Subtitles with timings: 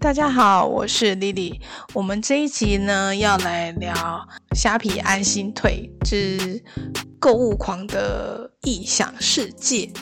[0.00, 1.60] 大家好，我是 Lily。
[1.92, 4.26] 我们这一集呢，要来聊
[4.56, 6.64] 虾皮安心退之
[7.18, 9.92] 购物狂的异想世界。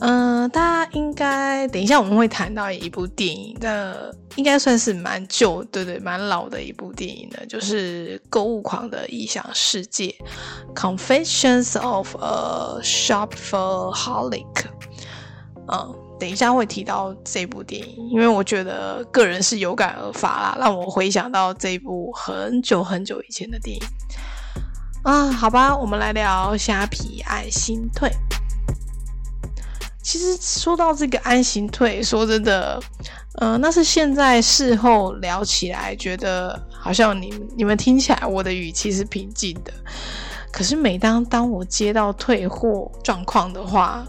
[0.00, 10.14] 嗯，大家应该等一下我们会谈到一部电影的，应该算是蛮旧，对对，蛮老的一部电影的，就是《购物狂的异想世界》
[10.74, 14.44] （Confessions of a Shopaholic）。
[15.72, 16.01] 嗯。
[16.22, 23.82] 等一下会提到这部电影，因为我觉得个人是有感而发啦，让我回想到这部很久很久以前的电影
[25.02, 25.32] 啊。
[25.32, 28.08] 好吧，我们来聊虾皮安心退。
[30.00, 32.80] 其实说到这个安心退，说真的，
[33.40, 39.72] 嗯，那是现在事后聊起来，觉得好像你你们听起来我的语气是平静的，
[40.52, 44.06] 可是每当当我接到退货状况的话。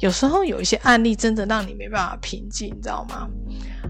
[0.00, 3.28] 有时候有一些案例真的让你没办法平静，你知道吗？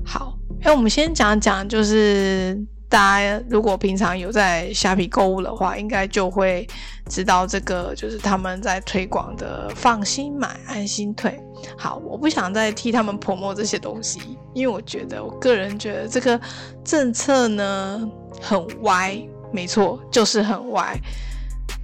[0.05, 6.67] 好，哎，我们先讲讲，就是大家如果平常有在虾皮购物的话，应该就会
[7.09, 11.39] 知道这个，就是他们在推广的“放心买，安心退”。
[11.79, 14.19] 好，我不想再替他们泼墨这些东西，
[14.53, 16.41] 因为我觉得，我个人觉得这个
[16.83, 18.09] 政策呢
[18.43, 19.17] 很歪，
[19.53, 20.99] 没错，就是很歪，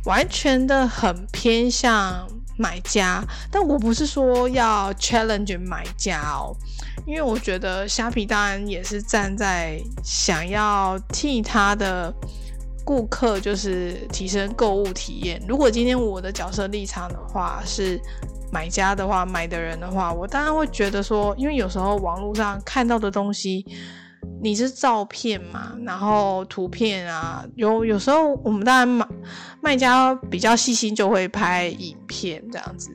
[0.04, 2.26] 完全的很偏向。
[2.58, 6.56] 买家，但我不是说要 challenge 买家哦，
[7.06, 12.12] 因为我觉得虾皮当然也是站在想要替他的
[12.84, 15.42] 顾客就是提升购物体验。
[15.46, 18.00] 如果今天我的角色立场的话是
[18.50, 23.66] 买家的话，买的人的话，我当然会觉得说，因为有时候网络上看到的东西。
[24.42, 29.08] 你是照片嘛，然后图片啊，有有时候我们当然卖
[29.60, 32.90] 卖家比较细心，就会拍影片这样子，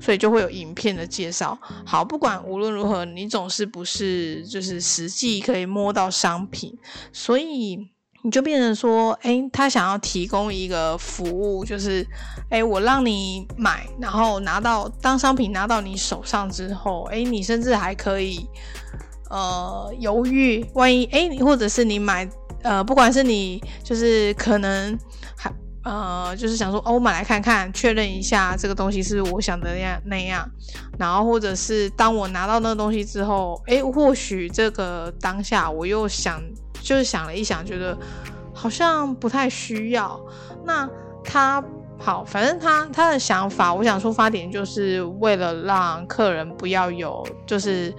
[0.00, 1.58] 所以就会有影片的介绍。
[1.84, 6.76] 好，不管无论如何，你总是不是就是实际可以摸到商品，
[7.12, 7.78] 所以
[8.22, 12.04] 你就变成说，哎，他想要提供一个服务，就是
[12.50, 18.48] 哎，我让你买，然后拿到当商品拿到你手上之后，哎，你甚至还可以。
[19.28, 22.28] 呃，犹豫，万一哎，或者是你买，
[22.62, 24.96] 呃，不管是你就是可能
[25.36, 30.48] 还呃，就是想说哦，我买来看看，确认一下这个东西是我想的那样那样，
[30.96, 36.40] 然后或者是当我拿到那个东西之后，哎，或许这个当下我又想，
[36.80, 37.98] 就是想了一想，觉得
[38.54, 40.20] 好像不太需要。
[40.64, 40.88] 那
[41.24, 41.62] 他
[41.98, 47.92] 好，反正他他的想法，我想出发点就是为了让客人不要有就是。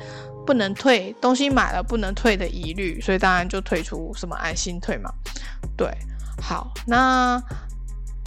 [0.47, 5.11] 不能退东西买了不能退的疑虑，所以当然就退出什么安心退嘛。
[5.75, 5.91] 对，
[6.41, 7.43] 好，那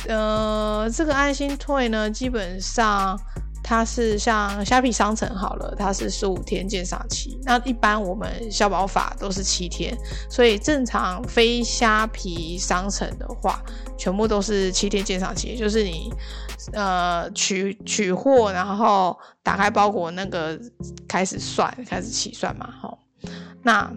[0.07, 3.19] 呃，这个安心退呢，基本上
[3.63, 7.41] 它是像虾皮商城好了，它是十五天鉴赏期。
[7.45, 9.97] 那一般我们消保法都是七天，
[10.29, 13.63] 所以正常非虾皮商城的话，
[13.97, 16.13] 全部都是七天鉴赏期，就是你。
[16.72, 20.60] 呃，取取货，然后打开包裹，那个
[21.09, 22.98] 开始算，开始起算嘛，哈。
[23.62, 23.91] 那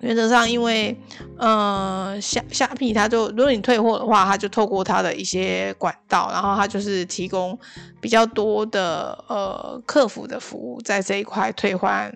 [0.00, 0.96] 原则上，因为
[1.38, 7.58] 呃，虾虾皮它就，如果你退货的话，它就透过它的一些管道，然后它就是提供
[8.00, 12.12] 比较多的呃客服的服务，在这一块退换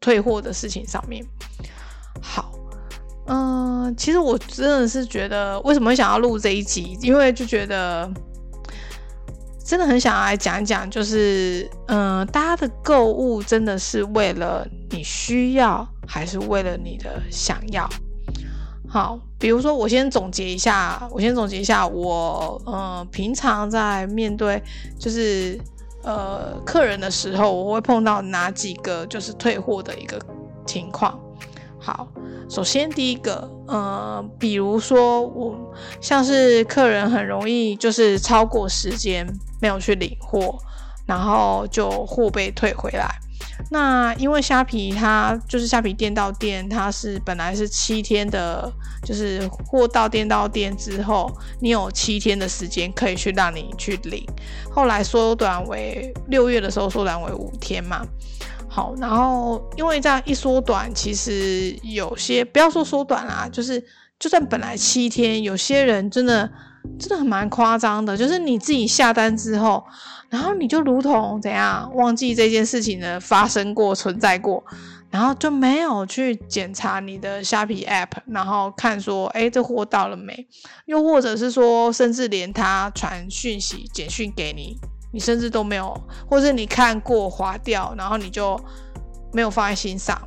[0.00, 1.24] 退货的事情上面。
[2.20, 2.52] 好，
[3.28, 6.98] 嗯，其实我真的是觉得，为什么会想要录这一集？
[7.00, 8.10] 因为就觉得。
[9.70, 17.88] 真的很想要来讲一讲，就是，嗯，大家的购物真的是为了你需要，还是为了你的想要？
[18.88, 24.60] 好，比如说我先总结一下，我先总结一下，我，呃，平常在面对
[24.98, 25.56] 就是，
[26.02, 30.18] 呃，客人的时候，我会碰到哪几个就是退货的一个
[30.66, 31.16] 情况？
[31.78, 32.08] 好，
[32.48, 35.56] 首先第一个，呃，比如说我
[36.00, 39.24] 像是客人很容易就是超过时间。
[39.60, 40.58] 没有去领货，
[41.06, 43.08] 然后就货被退回来。
[43.70, 48.72] 那因为虾皮它就是虾皮店到店，它是本来是七天的，
[49.04, 51.30] 就是货到店到店之后，
[51.60, 54.26] 你有七天的时间可以去让你去领。
[54.70, 58.04] 后来缩短为六月的时候缩短为五天嘛。
[58.68, 63.84] 好，然后因为这样一缩短，其实有些不要说缩短啦，就是
[64.18, 66.50] 就算本来七天，有些人真的。
[66.98, 69.82] 真的很蛮夸张的，就是你自己下单之后，
[70.28, 74.62] 然后你就如同怎样忘记这件事情的发生过、存在过，
[75.10, 80.46] 然后就没有去检查你的虾皮 App，然后看说，哎，这货到了没？
[80.86, 84.76] 又或者是说，甚至连他传讯息、简讯给你，
[85.12, 85.98] 你甚至都没有，
[86.28, 88.58] 或者你看过划掉，然后你就
[89.32, 90.20] 没有放在心上。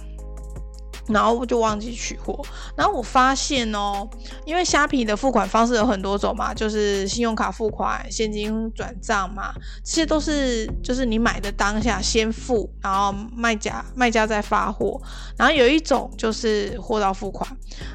[1.08, 2.42] 然后我就忘记取货，
[2.78, 4.08] 然后我发现哦，
[4.46, 9.54] 因为虾皮的付款方式有很多种嘛，就是信用卡付款、现金转账嘛，
[9.84, 15.02] 这些都是就是你买的当下先付，然后卖家卖家再发货。
[15.38, 17.50] 然后有一种就是货到付款，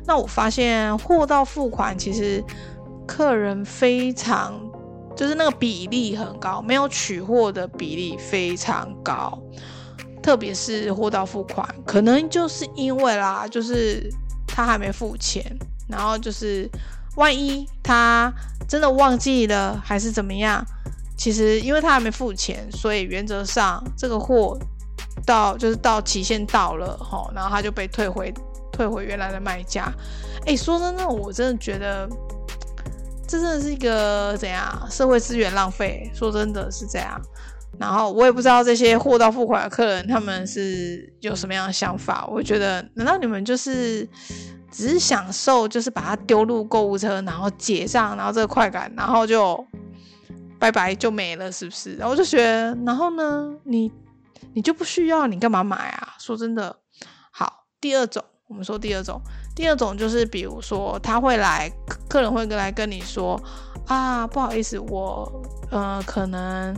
[0.06, 2.44] 那我发现货到付款其实
[3.06, 4.60] 客人非常
[5.16, 9.38] 就是那个比例很高，没有取货的比例非常高。
[10.28, 14.12] 特别是货到付款，可能就是因为啦，就是
[14.46, 15.42] 他还没付钱，
[15.88, 16.68] 然后就是
[17.16, 18.30] 万一他
[18.68, 20.62] 真的忘记了还是怎么样，
[21.16, 24.58] 其实因为他还没付钱，所以原则上这个货
[25.24, 28.30] 到就是到期限到了哈，然后他就被退回
[28.70, 29.90] 退回原来的卖家。
[30.44, 32.06] 哎，说真的，我真的觉得
[33.26, 36.10] 这真的是一个怎样社会资源浪费？
[36.14, 37.18] 说真的是这样。
[37.78, 42.26] 然后我也不知道这些货到付款的客人他们是有什么样的想法。
[42.26, 44.04] 我觉得，难道你们就是
[44.70, 49.64] 只是享受，就是把它丢入购物车，然后结账，然后这个快感，然后就
[50.58, 51.94] 拜拜就没了，是不是？
[51.94, 53.92] 然后我就觉得，然后呢，你
[54.54, 56.14] 你就不需要，你干嘛买啊？
[56.18, 56.74] 说真的，
[57.30, 59.20] 好，第二种，我们说第二种，
[59.54, 61.70] 第二种就是比如说他会来，
[62.08, 63.40] 客人会来跟你说
[63.86, 66.74] 啊，不好意思，我呃可能。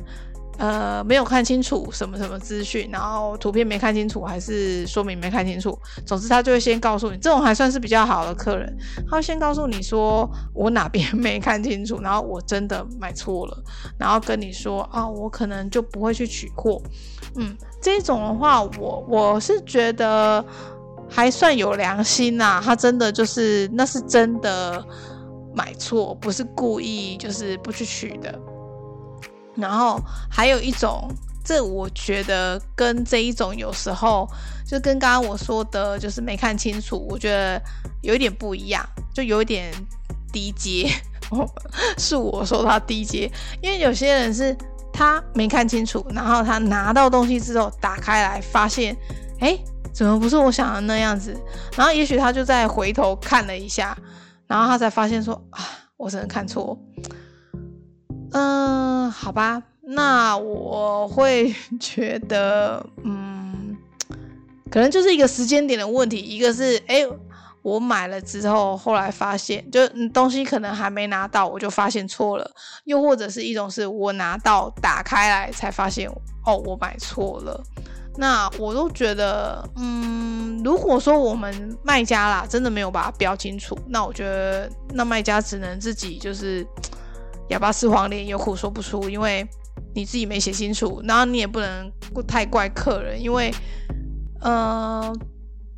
[0.61, 5.77] 呃，没有看清楚什么什么资讯，然后图片没看清楚，还是说明没看清楚。
[6.05, 8.77] 总之，他就会先告诉你，这种还算是比较好的客人，
[9.09, 13.57] 他会先告诉你说我哪边没看清楚，然后我真的买错了，
[13.99, 16.79] 然后跟你说啊，我可能就不会去取货。
[17.37, 20.45] 嗯，这种的话，我我是觉得
[21.09, 24.85] 还算有良心呐，他真的就是那是真的
[25.55, 28.39] 买错，不是故意就是不去取的。
[29.61, 31.09] 然后还有一种，
[31.45, 34.29] 这我觉得跟这一种有时候
[34.67, 37.61] 就跟刚刚我说的，就是没看清楚，我觉得
[38.03, 38.85] 有一点不一样，
[39.15, 39.73] 就有一点
[40.33, 40.91] 低阶。
[41.97, 43.31] 是我说他低阶，
[43.63, 44.57] 因为有些人是
[44.93, 48.97] 他没看清楚，然后他拿到东西之后打开来，发现
[49.39, 49.57] 哎，
[49.93, 51.33] 怎么不是我想的那样子？
[51.77, 53.97] 然后也许他就再回头看了一下，
[54.49, 55.61] 然后他才发现说啊，
[55.97, 56.77] 我真的看错。
[58.33, 63.77] 嗯，好吧，那我会 觉得，嗯，
[64.71, 66.17] 可能就是一个时间点的问题。
[66.17, 67.05] 一个是，哎，
[67.63, 69.81] 我买了之后，后来发现，就
[70.11, 72.49] 东西可能还没拿到，我就发现错了；
[72.85, 76.09] 又或者是一种是我拿到打开来才发现，
[76.47, 77.61] 哦，我买错了。
[78.17, 86.65] 那我都觉得，嗯，如果说我们卖家啦，真的没有把它标清楚，那我觉得那卖家只能自己就是。
[87.51, 89.47] 哑巴吃黄连，有苦说不出，因为
[89.95, 91.93] 你自己没写清楚，然后你也不能
[92.27, 93.53] 太怪客人，因为，
[94.41, 95.13] 呃，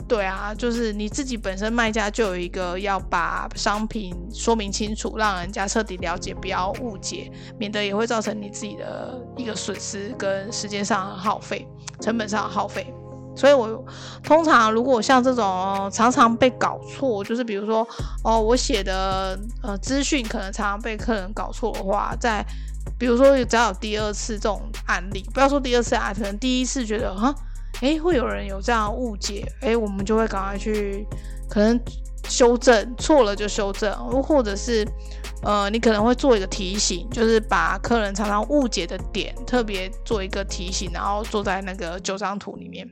[0.07, 11.67] 对啊，就是你自己本身卖家就有一个要把商品说明清楚，让人家彻底了解，不要误解，免得也会造成你自己的一个损失跟时间上耗费、
[12.01, 12.93] 成本上耗费。
[13.35, 13.85] 所以，我
[14.23, 17.87] 通常如果像这种常常被搞错，就是比如说，
[18.23, 22.45] 哦，我写的呃资讯可能常常被客人搞错的话，在
[22.99, 27.35] 比如说只要有第二次这种案例，不要说第二次啊，可能第一次觉得哈，
[27.81, 31.07] 哎，会有人有这样误解，哎，我们就会赶快去
[31.49, 31.81] 可能
[32.29, 33.93] 修正错了就修正，
[34.23, 34.87] 或者是
[35.43, 42.89] 呃，你可能会做一个提醒，就是把客人常常误解的点特别做一个提醒，然后做在那个九张图里面。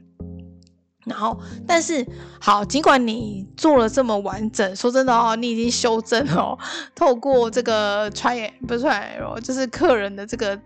[1.06, 2.06] 然后，但是
[2.38, 6.56] 好，尽管你做了这么完整，说真的哦，你已经修正哦，
[6.94, 10.60] 透过这个 try 不是 try 哦就是客人的这个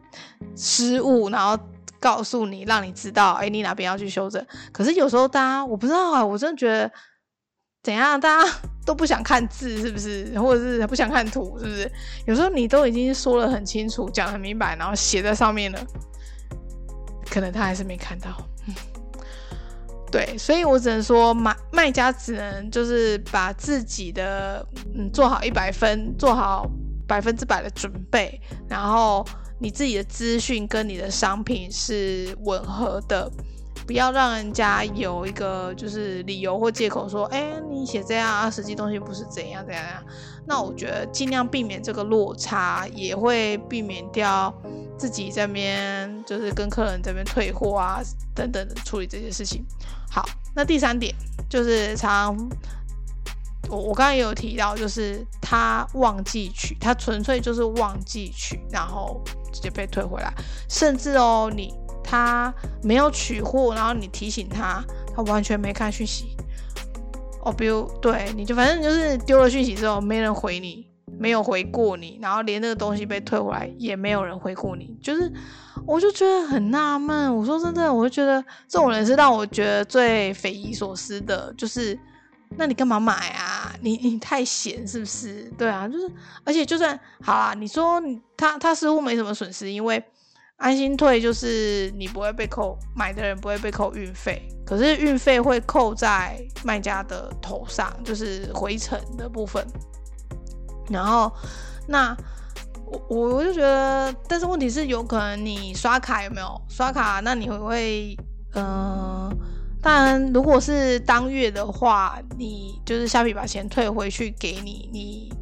[0.57, 1.57] 失误，然后
[2.01, 4.45] 告诉你，让你知道，哎，你哪边要去修正。
[4.73, 6.91] 可是有时候大家，我不知道啊，我真的觉得
[7.83, 8.53] 怎样，大家
[8.85, 10.39] 都不想看字，是不是？
[10.41, 11.91] 或者是不想看图，是不是？
[12.27, 15.79] 有时候你都已经说了很清楚，讲很明白，然后写在上面了，
[17.31, 18.31] 可能他还是没看到。
[20.15, 26.71] 对，所以我只能说，买卖家只能就是把自己的嗯做好一百分，做好
[27.05, 29.27] 百分之百的准备，然后
[29.59, 33.29] 你自己的资讯跟你的商品是吻合的，
[33.89, 40.05] 不要让人家有一个就是理由或借口说，哎，你写这样啊，实际东西不是怎样怎样怎样。
[40.47, 44.55] 那我觉得尽量避免这个落差，也会避免掉
[44.97, 48.01] 自己这边就是跟客人这边退货啊
[48.33, 49.65] 等等的处理这些事情。
[50.15, 51.13] 好，那第三点
[51.51, 52.37] 就是常
[53.69, 59.21] 我我刚刚也有提到，就是他忘记取，他纯粹就是忘记取，然后
[59.53, 60.33] 直接被退回来，
[60.69, 64.85] 甚至哦，你他没有取货，然后你提醒他，
[65.17, 66.37] 他完全没看讯息，
[67.43, 70.87] 哦，比如对，你就反正就是丢了讯息之后没人回你，
[71.19, 75.33] 没有回过你，然后连那个东西被退回来也没有人回过你，就是
[75.87, 77.35] 我就觉得很纳闷。
[77.37, 81.99] 我说真的，我就觉得这种人是让我觉得最匪夷所思的，就是
[82.57, 83.75] 那你干嘛买啊？
[83.81, 85.51] 你你太闲是不是？
[85.59, 86.11] 对啊，就是
[86.45, 88.03] 而且就算好啊，你说
[88.37, 90.03] 他他似乎没什么损失，因为。
[90.57, 99.67] 安心退就是你不会被扣，买的人不会被扣运费，可是运费会扣在卖家的头上，就是回程的部分。
[100.89, 101.33] 然后，
[101.87, 102.17] 那
[103.09, 107.21] 我我就觉得，但是问题是，有可能你刷卡有没有刷卡？
[107.21, 108.17] 那你会不会，
[108.55, 109.31] 嗯，
[109.83, 115.33] 当然，如果是当月的话，你就是虾皮把钱退回去给你，你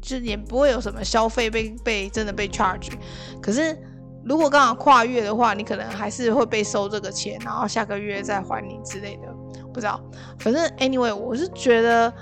[0.00, 2.92] 就也不会有什么消费被被真的被 charge，
[3.40, 3.76] 可是。
[4.24, 9.28] 如果刚好跨越的话，你可能还是会被收这个钱，然后下个月再还你之类的，
[9.72, 9.98] 不知道。
[10.40, 12.12] 反正 anyway，我是觉得，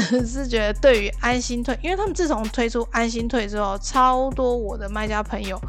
[0.00, 5.60] 真的是觉得对于安心退，因为他们自从推出安心退之后，超多我的卖家朋友，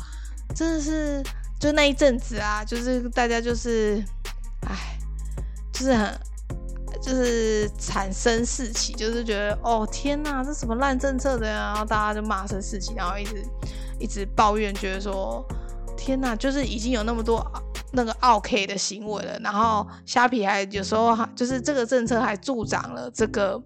[0.55, 1.23] 真的是
[1.59, 4.03] 就那一阵子啊，就是大家就是，
[4.67, 4.97] 哎，
[5.71, 6.19] 就是很
[7.01, 13.43] 就是产生士气，就是觉得哦天哪，这什么烂政策的呀，然后大家就骂声士气，然后一直。
[13.99, 15.45] 一直抱怨，觉得说
[15.95, 17.45] 天哪，就是已经有那么多
[17.93, 23.61] 那个 OK 的行为了，然后虾皮还有时候还就是这个政策还助长了这个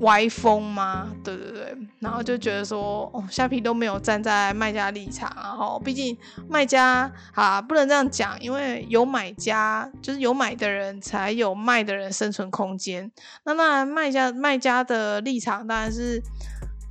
[0.00, 1.08] 歪风吗？
[1.22, 6.16] 对对对，然后就觉得说哦，虾皮都没有站在卖家立场，然后毕竟
[6.48, 13.10] 卖家啊不能这样讲，因为有买家就是有买的人才有卖的人生存空间。
[13.44, 16.22] 那那卖家卖家的立场当然是。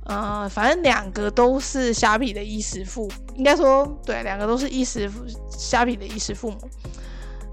[0.06, 6.58] 呃，反正两个都是虾皮的衣食父，应该说对，两个都是衣食父虾皮的衣食父母。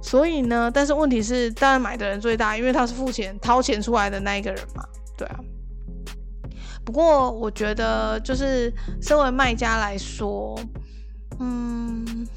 [0.02, 4.84] 所以呢，但是问题是，当然买的人最大，因为他是付钱掏钱出来的那一个人嘛，
[5.22, 5.40] 对啊。
[6.84, 10.60] 不过我觉得，就是身为卖家来说，
[11.40, 12.28] 嗯，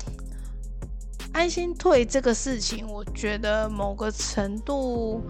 [1.33, 5.23] 安心退这个事情，我觉得某个程度。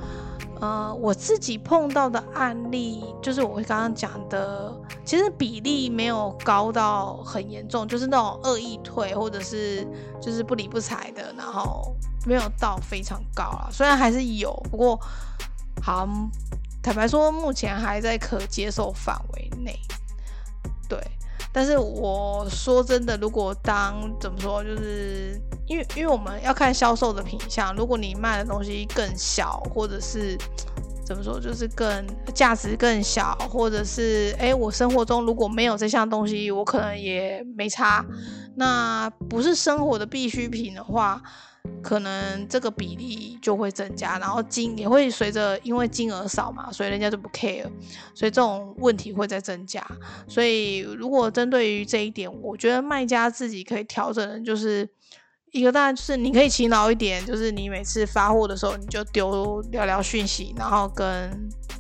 [0.61, 4.73] 呃，我自己碰到的案例，就是我刚刚讲的，
[5.05, 9.87] 其实比例没有高到很严重，就是那种恶意退或者是
[10.23, 11.95] 就是不理不睬的，然后
[12.25, 13.69] 没有到非常高啊。
[13.71, 14.99] 虽然还是有，不过
[15.83, 16.09] 好，
[16.85, 19.75] 坦白说，目前还在可接受范围内。
[20.87, 21.00] 对，
[21.50, 30.37] 但是我说真的，如果当怎么说，就是因为因为我们要看销售的品相，如果你卖的东西更小，或者是
[31.07, 38.05] 怎么说，就是更价值更小，或者是哎，我生活中如果没有这项东西，我可能也没差。
[38.57, 41.23] 那不是生活的必需品的话。
[41.83, 47.64] 可能这个比例就会增加，然后金也会随着，因为金额少嘛，所以人家就不 care，
[48.14, 49.87] 所以这种问题会在增加。
[50.26, 54.88] 所以如果针对于这一点，我觉得卖家自己可以调整的，就是
[55.52, 61.30] 一个当然就是你可以勤劳一点，就是你每次发货的时候你就丢聊聊讯息，然后跟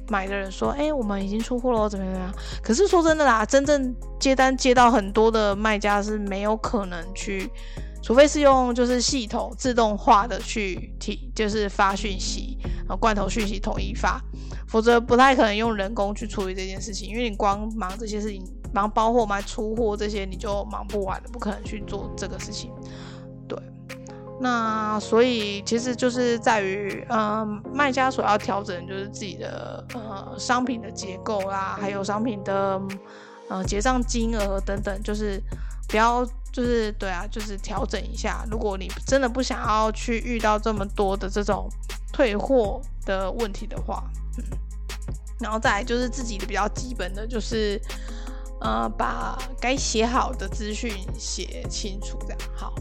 [0.08, 2.34] 买的人说，哎，我们已经出货了，怎么怎么样。
[2.62, 7.50] 可是说真的啦，真正接单接到很多的卖家是没有可能去。
[8.04, 14.20] 除非是用就是系统自动化的去提，就是发讯息，然后罐头讯息统一发，
[14.68, 18.44] 否则不太可能用人工去处理这件事情，因为你光忙这些事情，
[18.74, 22.70] 忙包货、忙出货这些，你就忙不完了，不可能去做这个事情。
[23.48, 23.58] 对，
[24.38, 32.78] 那所以其实就是在于，嗯，卖家所要调整就是自己的呃商品的结构啦，还有商品的
[33.48, 35.40] 呃结账金额等等，就是
[35.94, 36.28] 不要。
[36.54, 38.46] 就是对啊，就是调整一下。
[38.48, 41.68] 如果你真的不想要去遇到这么多的这种
[42.12, 44.04] 退货的问题的话，
[44.38, 44.44] 嗯，
[45.40, 47.80] 然后再来就是自己的比较基本的，就是
[48.60, 52.72] 呃，把该写好的资讯写清楚，这样好。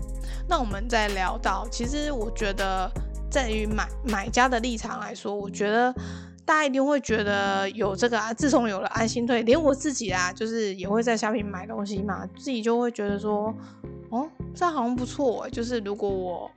[0.48, 2.88] 那我们再聊到，其实我觉得，
[3.32, 5.92] 在于买买家的立场来说，我觉得。
[6.46, 13.54] 大家一定会觉得有这个啊，自从有了安心退，连我自己啊，就是也会在虾皮买东西嘛，自己就会觉得说，
[14.10, 15.50] 哦，这好像不错。
[15.50, 16.52] 就是如果我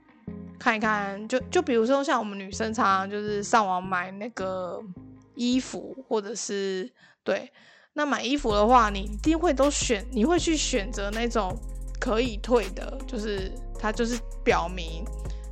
[0.59, 4.81] 看一看，就就比如说像我们女生常常就是上网买那个
[5.35, 6.91] 衣服，或者是
[7.23, 7.49] 对，
[7.93, 11.55] 那买衣服的话，你一定会都选，你会去选择那种
[11.97, 15.05] 可以退的，就是它就是表明。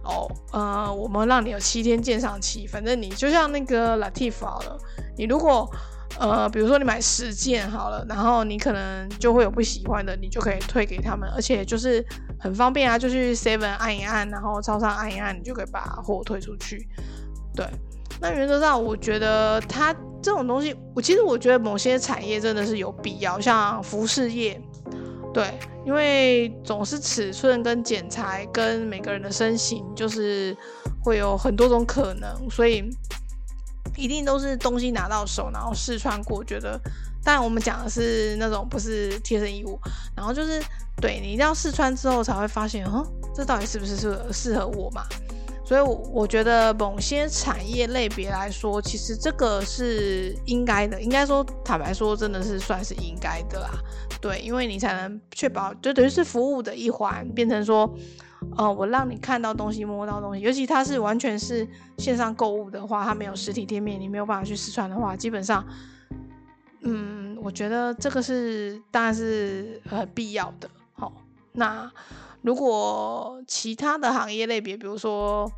[0.06, 4.78] 哦，呃，我们让你有七天鉴赏期，反正你就像那个 Latif 好了，
[5.18, 5.70] 你如果
[6.18, 12.06] 呃，比如说你买十件好了，然后你可能就会有不喜欢的，你就可以退给他们，而且就是
[12.40, 16.88] 很方便啊，就去 Seven 按一按，然后超商按一按，你就可以把货退出去。
[17.54, 17.66] 对，
[18.22, 24.62] 那原则上，我觉得它这种东西，我其实我觉得某些产业真的是有必要，像服饰业，
[25.36, 30.56] 对，因为总是尺寸跟剪裁跟每个人的身形，就是
[31.04, 32.90] 会有很多种可能，所以
[33.98, 36.80] 一定都是东西拿到手，然后试穿过，觉得。
[37.22, 39.78] 但，我们讲的是那种不是贴身衣物，
[40.16, 40.64] 然后就是
[41.02, 45.04] 对你一定要试穿之后才会发现，哦，这到底是不是适适合我嘛？
[45.66, 51.02] 所以，我觉得某些产业类别来说，其实这个是应该的。
[51.02, 53.72] 应该说，坦白说，真的是算是应该的啦。
[54.22, 57.92] 对，因为你才能确保，就等于是服务的一环，变成说，
[58.56, 60.42] 呃，我让你看到东西、摸到东西。
[60.42, 61.68] 尤其它是完全是
[61.98, 65.66] 线上购物的话，它没有实体店面，你没有办法去试穿的话，基本上。
[66.82, 70.70] 嗯，我觉得这个是当然是很必要的。
[70.94, 71.12] 好，
[71.54, 71.92] 那
[72.46, 75.52] 如果其他的行业类别，比如说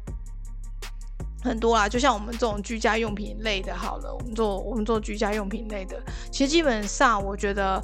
[1.44, 6.02] 很多啦，就像我们这种居家用品类的，好了，我们做我们做居家用品类的，
[6.32, 7.84] 其实基本上我觉得，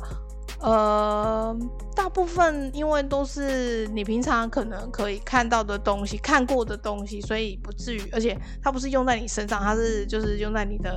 [0.61, 1.53] 呃，
[1.93, 10.95] 大部分因为都是你平常可能可以看到的东西、看过的东西，所以不至于，而且它不是用在你身上，它是就是用在你的。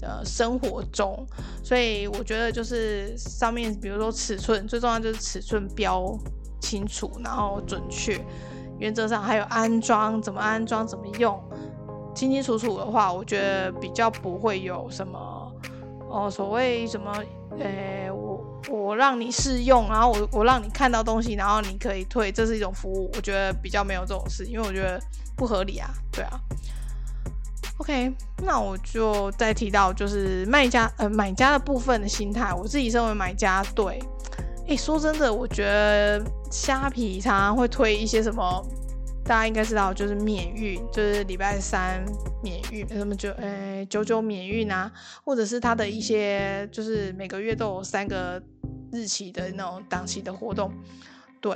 [0.00, 1.26] 的生活中，
[1.60, 6.16] 所以我觉得就是上面，比如说尺寸，最重要就是尺寸标
[6.60, 8.18] 清楚，然后准确。
[8.78, 11.36] 原则上还有安装，怎么安装，怎么用，
[12.14, 15.52] 清清楚楚的话，我觉得比较不会有什么
[16.08, 17.12] 哦，所谓什么，
[17.58, 25.00] 呃，我我让你试用，然后我我让你看到东西，然后你可以退，这是一种服务，我觉得比较没有这种事，因为我觉得
[25.36, 26.40] 不合理啊，对啊。
[27.78, 28.12] OK，
[28.44, 32.52] 那我就再提到就是卖家呃买家的部分的心态。
[32.52, 34.02] 我自己身为买家，对，
[34.68, 38.62] 哎，说真的，我觉得虾皮常常会推一些什么，
[39.24, 42.04] 大家应该知道，就是免运，就是礼拜三
[42.42, 44.92] 免运，什么九呃九九免运啊，
[45.24, 48.40] 或者是它的一些就是每个月都有三个
[48.92, 50.70] 日期的那种档期的活动，
[51.40, 51.50] 对，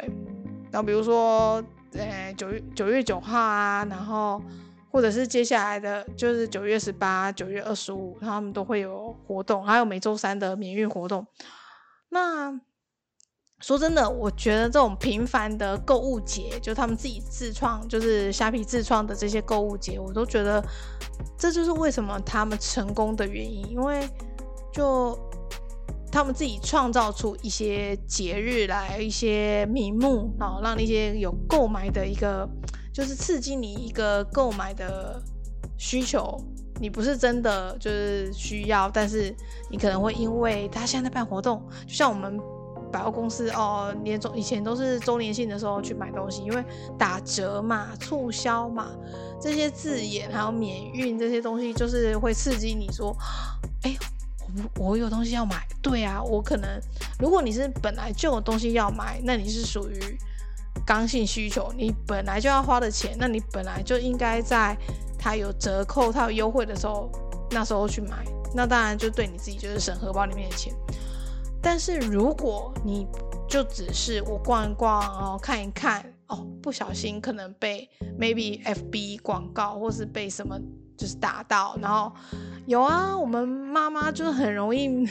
[0.70, 4.42] 然后比如说呃九月九月九号啊，然后。
[4.90, 11.26] 或者是接下来的，就是九月十八、九月二十五，他们都会有活动，还有每周三的免运活动。
[12.10, 12.52] 那
[13.62, 20.62] 说真的，我觉得这种频繁的购物节，就他们自己自创，就是虾皮自创的这些购物节，我都觉得
[21.38, 24.06] 这就是为什么他们成功的原因，因为
[24.72, 25.18] 就
[26.10, 32.46] 他们自己创造出一些节日来，一些名目，然后让那些有购买的一个。
[32.94, 35.18] 就是刺激你一个购买的
[35.78, 36.38] 需求，
[36.78, 39.34] 你不是真的就是需要，但是
[39.70, 42.38] 你可能会因为他现在在办活动，就像我们
[42.92, 46.62] 百货公司哦，年终以前都是周年庆的时候去买东西，因为
[46.98, 48.90] 打折嘛、促销嘛，
[49.40, 53.16] 这些字眼还有免运这些东西，就是会刺激你说，
[53.82, 53.96] 哎，
[54.76, 56.68] 我我有东西要买，对啊，我可能
[57.18, 60.18] 如果你是本来就有东西要买，那你是属于。
[60.86, 64.76] 刚性需求，你本来就要花的钱，那你本来就应该在
[65.18, 67.10] 它有折扣、它有优惠的时候，
[67.50, 68.24] 那时候去买。
[68.54, 70.74] 那当然就对你自己就是省荷包里面的钱。
[71.62, 73.06] 但是如果你
[73.48, 80.58] 就只是我逛一逛哦，看一看哦，不小心可能被 maybe FB 广告或是被什么
[80.96, 82.12] 就是打到，然后
[82.66, 85.08] 有啊，我们妈妈就很容易。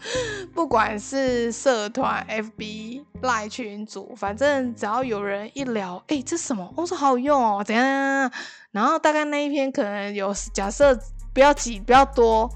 [0.54, 6.72] 不管是社团、FB、赖群组，反正只要有人一聊，哎，这什么？
[6.76, 8.30] 我说好用哦，怎样？
[8.70, 10.96] 然后大概那一篇可能有假设
[11.34, 12.48] 不要几不要多，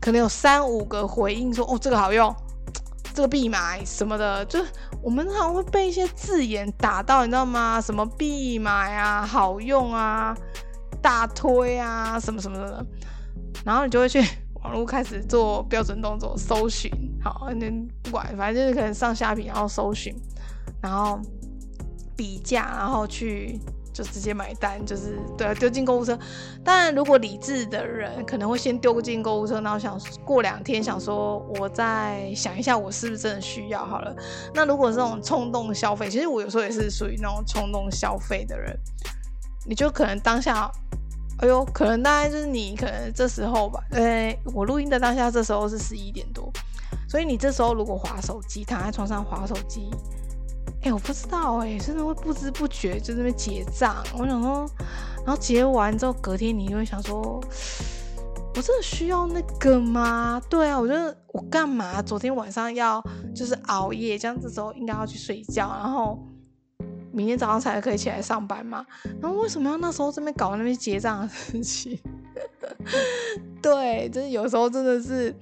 [0.00, 2.34] 可能有三五个回应说，哦，这个好用，
[3.16, 4.44] 这个必买什么的。
[4.44, 4.62] 就
[5.02, 7.80] 我们常会被一些字眼打到，你知道吗？
[7.80, 10.36] 什么必买啊，好用啊，
[11.00, 12.86] 大推啊，什么什么的，
[13.64, 14.22] 然后你就会去。
[14.62, 16.90] 网络开始做标准动作，搜寻，
[17.22, 17.70] 好，那
[18.02, 20.12] 不管，反正就是可能上下屏，然后搜寻，
[20.82, 21.20] 然后
[22.16, 23.60] 比价，然后去
[23.96, 26.18] 就直接买单，就是对啊，丢进购物车。
[26.62, 33.82] 当然，如果理智的人可能会先丢进购物车，然后想过两天想说，我再想一下，我是不是真的需要？
[33.86, 34.14] 好了，
[34.52, 38.78] 那如果是这种冲动消费，其实我有时候也是属于那种冲动消费的人，
[39.66, 40.70] 你就可能当下。
[41.38, 46.50] 哎呦，可能大概就是你可能这时候吧，呃，我录音的当下这时候是十一点多，
[47.08, 49.90] 所以你这时候如果划手机，躺在床上划手机，
[50.86, 53.96] 哎，我不知道哎，真的会不知不觉就那边结账。
[54.16, 54.70] 我想说，
[55.26, 57.40] 然后结完之后隔天你就会想说，
[58.54, 60.40] 我真的需要那个吗？
[60.48, 63.02] 对啊，我觉得我干嘛昨天晚上要
[63.34, 66.24] 就是熬夜，这样这时候应该要去睡觉，然后。
[67.12, 68.84] 明天早上才可以起来上班嘛？
[69.22, 71.98] 然后为什么要那时候这边搞那边结账的事情？
[73.62, 75.34] 对，就是有时候真的是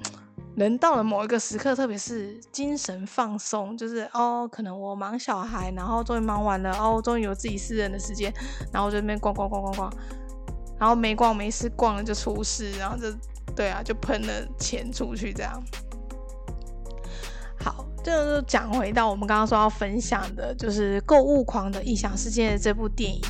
[0.57, 8.33] 人到了某一个时刻，特别是精神放松，就是哦，可能我忙小孩，然后终于忙完了，哦，终于有自己私人的时间，
[8.73, 9.93] 然后就那边逛逛逛逛逛，
[10.79, 13.07] 然后没逛没事，逛了就出事，然后就
[13.57, 15.61] 对啊，就喷了钱出去这样。
[17.59, 23.21] 好，这就讲回到我们刚刚说要分享的，就是《购物狂的异想世界》这部电影，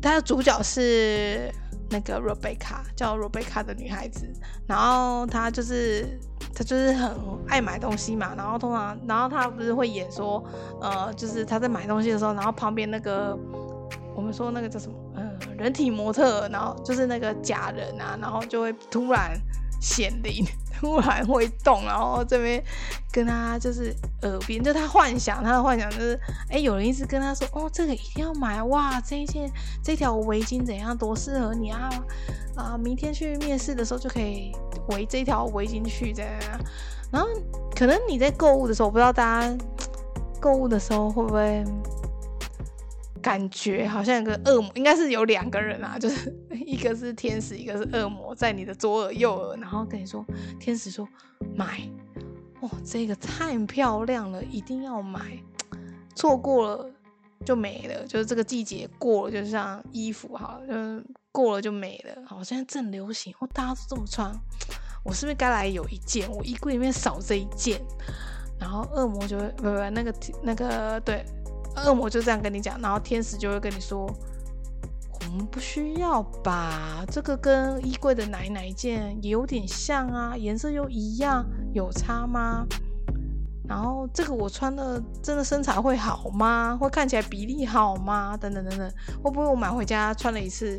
[0.00, 1.52] 它的主角是
[1.92, 4.26] 那个 Rebecca，叫 Rebecca 的女孩子，
[4.66, 6.18] 然后她就是
[6.54, 7.14] 她就是很
[7.46, 10.42] 爱买东西嘛，然后通常，然后她不是会演说，
[10.80, 13.38] 呃，就是她在买东西的时候，然后旁边那个
[14.16, 19.38] 我们说那个叫什么，嗯，人体模特，然后就是那个假人啊，然后就会突然
[19.82, 20.46] 显灵。
[20.82, 22.60] 突然会动，然后这边
[23.12, 26.18] 跟他就是耳边，就他幻想，他的幻想就是，
[26.50, 29.48] 哎，有人一直跟他说，哦，这个一定要买，哇，这一件
[29.80, 31.88] 这条围巾怎样，多适合你啊，
[32.56, 34.50] 啊，明天去面试的时候就可以
[34.88, 36.32] 围这条围巾去，这样。
[37.12, 37.28] 然后
[37.76, 39.56] 可能你在购物的时候，我不知道大家
[40.40, 41.64] 购物的时候会不会。
[43.22, 46.34] 感觉好像有个恶魔，应该是有两个人啊， 就是
[46.66, 50.24] 一个是天使，一个是恶魔，在你的左耳右耳，然后跟你说，
[50.58, 51.08] 天使说
[51.54, 51.88] 买，
[52.60, 55.38] 哦，这个太漂亮了，一定要买，
[56.16, 56.90] 错过了
[57.46, 62.22] 就没了，就是这个季节过了，就像衣服好了，就过了就没了。
[62.26, 64.30] 好，现在正流行，哦，大家都这么穿，
[65.04, 66.28] 我是不是该来有一件？
[66.30, 67.80] 我衣柜里面少这一件，
[68.58, 71.24] 然后恶魔就会不不那个那个对。
[71.76, 74.06] 恶魔就这样跟你讲，然后天使就会跟你说
[75.20, 77.04] ：“我们不需要吧？
[77.10, 82.66] 这个跟衣柜的哪哪一件也有点像啊，颜色又一样，有差吗？
[83.68, 86.76] 然后这个我穿的真的身材会好吗？
[86.78, 88.36] 会看起来比例好吗？
[88.36, 90.78] 等等等等，会不会我买回家穿了一次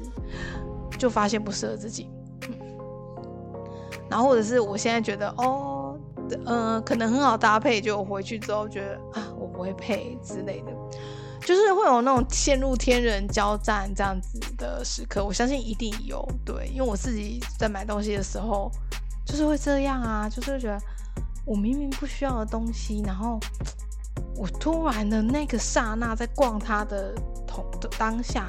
[1.00, 2.12] 就发现不适合自己？
[4.10, 5.83] 然后或者是我现在觉得哦，
[6.46, 10.72] 呃，可能很好搭配，就回去之后觉得啊。”我不会配之类的，
[11.46, 16.26] 就是会有那种陷入天人交战这样子的时刻，我相信一定有。
[16.46, 18.72] 对，因为我自己在买东西的时候，
[19.26, 20.80] 就是会这样啊，就是觉得
[21.46, 23.38] 我明明不需要的东西，然后
[24.38, 27.13] 我突然的那个刹那在逛它的
[27.46, 28.48] 同的当下，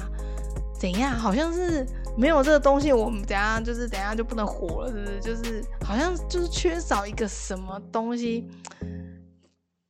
[0.79, 1.11] 怎样？
[1.11, 1.85] 好像是
[2.17, 5.19] 没有这个东西，我们等下就是等下就不能活了，是不是？
[5.19, 8.49] 就是好像就是缺少一个什么东西。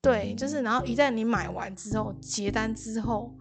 [0.01, 3.33] 对，就是，然后一旦你买完之后结单之后，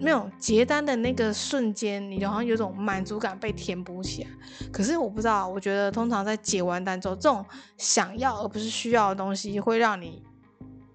[0.00, 4.30] 没有结单的那个瞬间，你就好像有种满足感被填补起来。
[4.72, 7.44] 可是我不知道，我觉得通常在结完单之后，这种
[7.76, 10.22] 想要而不是需要的东西，会让你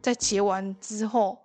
[0.01, 1.38] 在结完之后，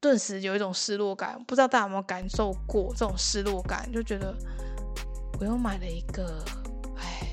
[0.00, 1.42] 顿时有一种失落感。
[1.44, 3.90] 不知道大家有没有感受过这种失落感？
[3.92, 4.32] 就觉得
[5.38, 6.44] 我又买了一个，
[6.96, 7.26] 哎，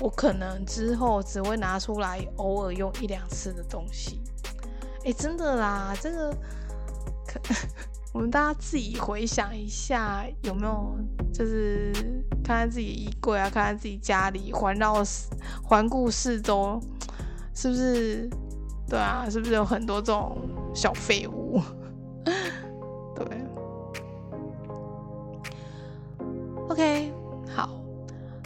[0.00, 4.20] 我可能之后只会拿出来偶尔用一两次的东西。
[5.04, 6.30] 哎，真的啦，这个
[7.26, 7.40] 可
[8.12, 10.96] 我们大家自己回想一下，有没有
[11.32, 11.92] 就是
[12.44, 15.02] 看看自己衣柜啊，看看自己家里，环绕
[15.62, 16.80] 环顾四周，
[17.54, 18.28] 是不是？
[18.88, 20.36] 对啊，是不是有很多这种
[20.74, 21.58] 小废物？
[23.16, 23.26] 对
[26.68, 27.10] ，OK，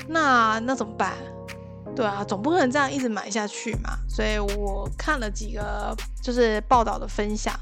[0.09, 1.15] 那那怎么办？
[1.95, 3.97] 对啊，总不可能这样一直买下去嘛。
[4.09, 7.55] 所以我看了几个就是报道的分享，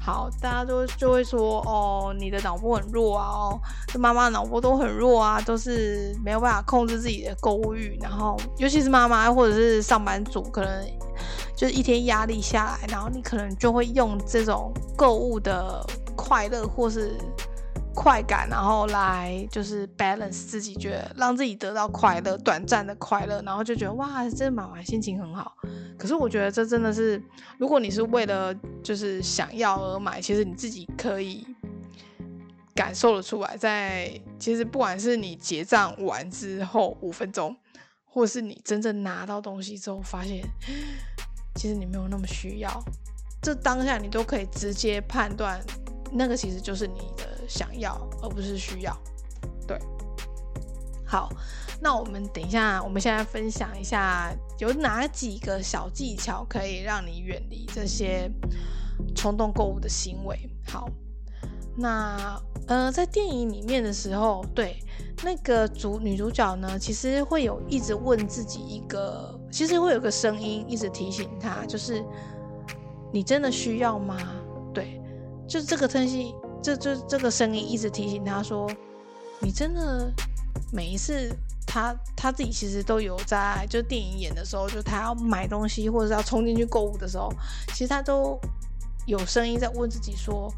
[0.00, 3.60] 好，大家都就会说哦，你的脑波很弱啊，哦，
[3.98, 7.96] 妈妈脑波都很弱啊，都是没有办法控制自己的购物欲。
[8.02, 10.84] 然后尤其是妈妈或者是上班族，可能
[11.54, 17.16] 就是一天压力下来，然后你可能就会用这种购物的快乐或是。
[17.96, 25.56] 快感，然后来就是 balance 自己，觉得让自己得到快乐，短暂的快乐，然后就觉得哇，这买完心情很好。
[25.98, 27.20] 可是我觉得这真的是，
[27.58, 31.46] 如果你是为了就是想要而买，其实你自己可以
[32.74, 37.56] 感受得出来，在其实不管是你结账完之后五分钟，
[38.04, 40.46] 或是你真正拿到东西之后，发现
[41.56, 42.70] 其实你没有那么需要，
[43.40, 45.58] 这当下你都可以直接判断，
[46.12, 47.35] 那个其实就是你的。
[47.48, 48.96] 想要而不是需要，
[49.66, 49.78] 对。
[51.08, 51.30] 好，
[51.80, 58.28] 那我们等一下，我们现在分享一下有哪几个小技巧可以让你远离这些
[59.14, 60.36] 冲动购物的行为。
[60.66, 60.88] 好，
[61.76, 64.82] 那呃，在电影里面的时候，对
[65.22, 72.04] 那个主女主角呢，其实会有一直问自己一个，其实会有个声音一直提醒她，就是
[73.12, 74.18] 你真的需要吗？
[74.74, 75.00] 对，
[75.46, 76.34] 就是这个东西。
[76.62, 78.70] 这这这个声音一直提醒他说
[79.40, 80.12] ：“你真的
[80.72, 81.30] 每一次
[81.66, 87.32] 他他自己其实都有在，就电影演的时候，就他要买东西或者是要冲进去购物的时候，
[87.68, 88.38] 其实他都
[89.06, 90.52] 有声音在问自己说：“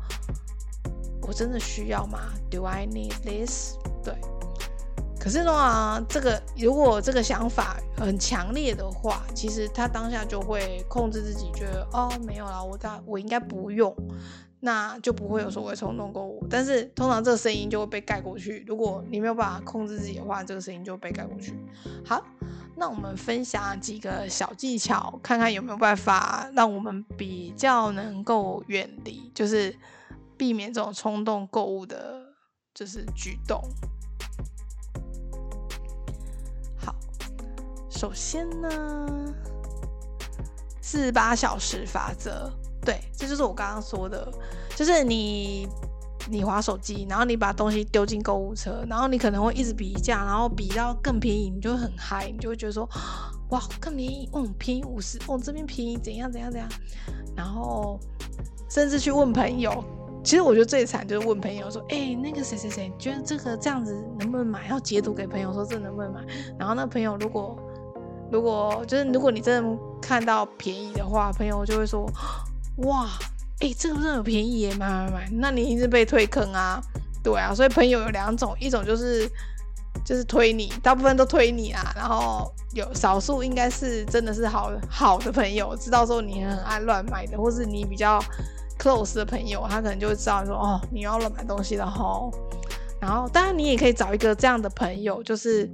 [1.22, 2.18] 我真的需要吗
[2.50, 4.14] ？Do I need this？” 对。
[5.20, 13.92] 可是的话，这个如果这个想法很强烈的话，其实他当下就会控制自己，觉得哦没有啦，我大我应该不用，
[14.60, 16.46] 那就不会有所谓冲动购物。
[16.48, 18.64] 但是通常这个声音就会被盖过去。
[18.66, 21.54] 如果你没有办法控制自己的话，这个声音就会被盖过去。
[22.04, 22.24] 好，
[22.76, 29.74] 那我们分享几个小技巧，看看有没有办法让我们比较能够远离，就是
[30.36, 32.34] 避免这种冲动购物的，
[32.74, 33.62] 就是举动。
[37.90, 39.34] 首先呢，
[40.80, 42.48] 四十八小时法则，
[42.84, 44.26] 对，这就是我刚刚说的，
[44.74, 45.68] 就是你
[46.30, 52.88] 你划手机，然后你把东西丢进购物车，然后你可能会一直比价，然后比到更便宜，你就很嗨，你就会觉得说，
[53.50, 56.68] 哇，更便宜，哦，便宜五十，哦，这边便宜怎样怎样怎样，
[57.36, 57.98] 然后
[58.68, 59.84] 甚至去问朋友，
[60.22, 64.68] 其实我觉得最惨就是问朋友说，哎，那个谁谁谁觉得这个这样子能不能买？
[64.68, 66.20] 要截图给朋友说这能不能买？
[66.58, 67.58] 然后那朋友如果
[68.30, 72.06] 如果就是如果你真的看到便宜的话，朋友就会说
[72.78, 73.08] ：“哇，
[73.60, 76.80] 哎，这个真的有便宜耶，买买买！”那你一直被推坑啊，
[77.22, 77.54] 对啊。
[77.54, 79.28] 所以朋友有两种，一种就是
[80.04, 81.92] 就是推你，大部分都推你啊。
[81.96, 88.22] 然后有少数应该是真的是好好的朋友，知道说你很爱乱买的，或是你比较
[88.78, 92.32] close 的朋友，他可能就会知道说：“哦，你要乱买东西了吼。”
[93.00, 95.70] 然后当然你也可以找一个这样的朋友，就是。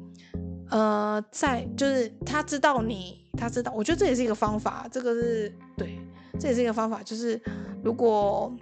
[0.71, 5.99] 呃，在就是他知道你，他知道，我觉得这也是一个方法，这个是对，
[6.39, 7.41] 这也是一个方法，就是
[7.83, 8.53] 如果，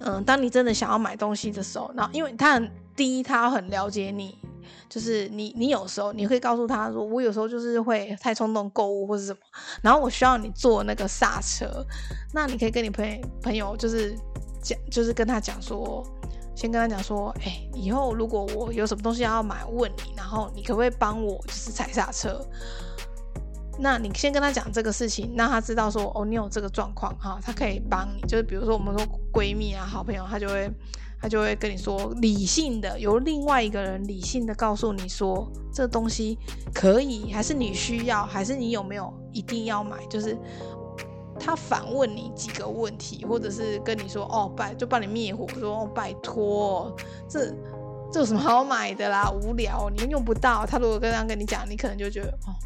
[0.00, 4.38] 嗯，当你真的想要买东西的时候，然后因为他很第一，他很了解你，
[4.88, 9.38] 就是你你有时候你会告诉他说，我有时候就是会太冲动购物或者什么，
[9.82, 11.84] 然后我需要你做那个刹车，
[12.32, 14.16] 那你可以跟你朋友朋友就是
[14.62, 16.04] 讲，就是跟他讲说。
[16.58, 22.42] 先跟他讲说，哎，以后如果我有什么东西要买，问你，然后你可不可以帮我就是踩刹车？
[23.78, 28.20] 那你先跟他讲这个事情，让他知道说，哦，你有这个状况哈，他可以帮你。
[28.28, 30.70] 就是比如说我们说闺蜜啊、好朋友，他就会
[31.20, 36.38] 他就会跟你说，理性的由另外一个人理性的告诉你说，这东西
[36.74, 40.04] 可以，还是你需要，还是你有没有一定要买？
[40.06, 40.36] 就是。
[41.38, 46.96] 他反问你几个问题，或者是跟你说哦拜，就帮你灭火，说哦拜托，
[47.28, 47.54] 这
[48.10, 49.30] 这有什么好买的啦？
[49.30, 50.64] 无聊，你用不到。
[50.64, 52.56] 他如果这样跟你讲，你可能就觉得哦，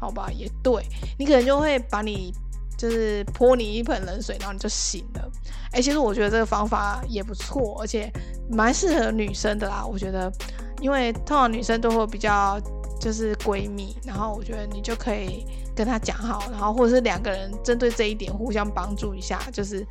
[0.00, 0.82] 好吧，也对，
[1.18, 2.32] 你可能就会把你
[2.76, 5.30] 就是泼你一盆冷水，然后你就醒了。
[5.72, 8.10] 哎，其实我觉得这个方法也不错，而且
[8.50, 9.84] 蛮适合女生的啦。
[9.84, 10.32] 我觉得，
[10.80, 12.60] 因为通常女生都会比较
[13.00, 15.44] 就是闺蜜，然后我觉得你就可以。
[15.78, 19.86] 跟她讲好，然后或者是两个人针对这一点互相帮助一下，就是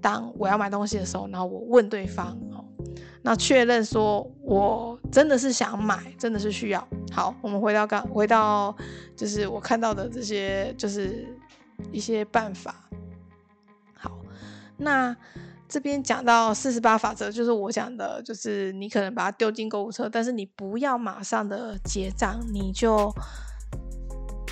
[0.00, 2.64] 当我要买东西的时候，然后我问对方，哦，
[3.22, 6.86] 那确认说我真的是想买，真的是需要。
[7.10, 8.72] 好，我们回到刚回到
[9.16, 11.26] 就是我看到的这些就是
[11.90, 12.88] 一些办法。
[13.96, 14.16] 好，
[14.76, 15.16] 那
[15.72, 23.10] 这边讲到四十八法则，就是我讲的，就是你可能把它丢进购物车，但是你不要马上的结账，你就。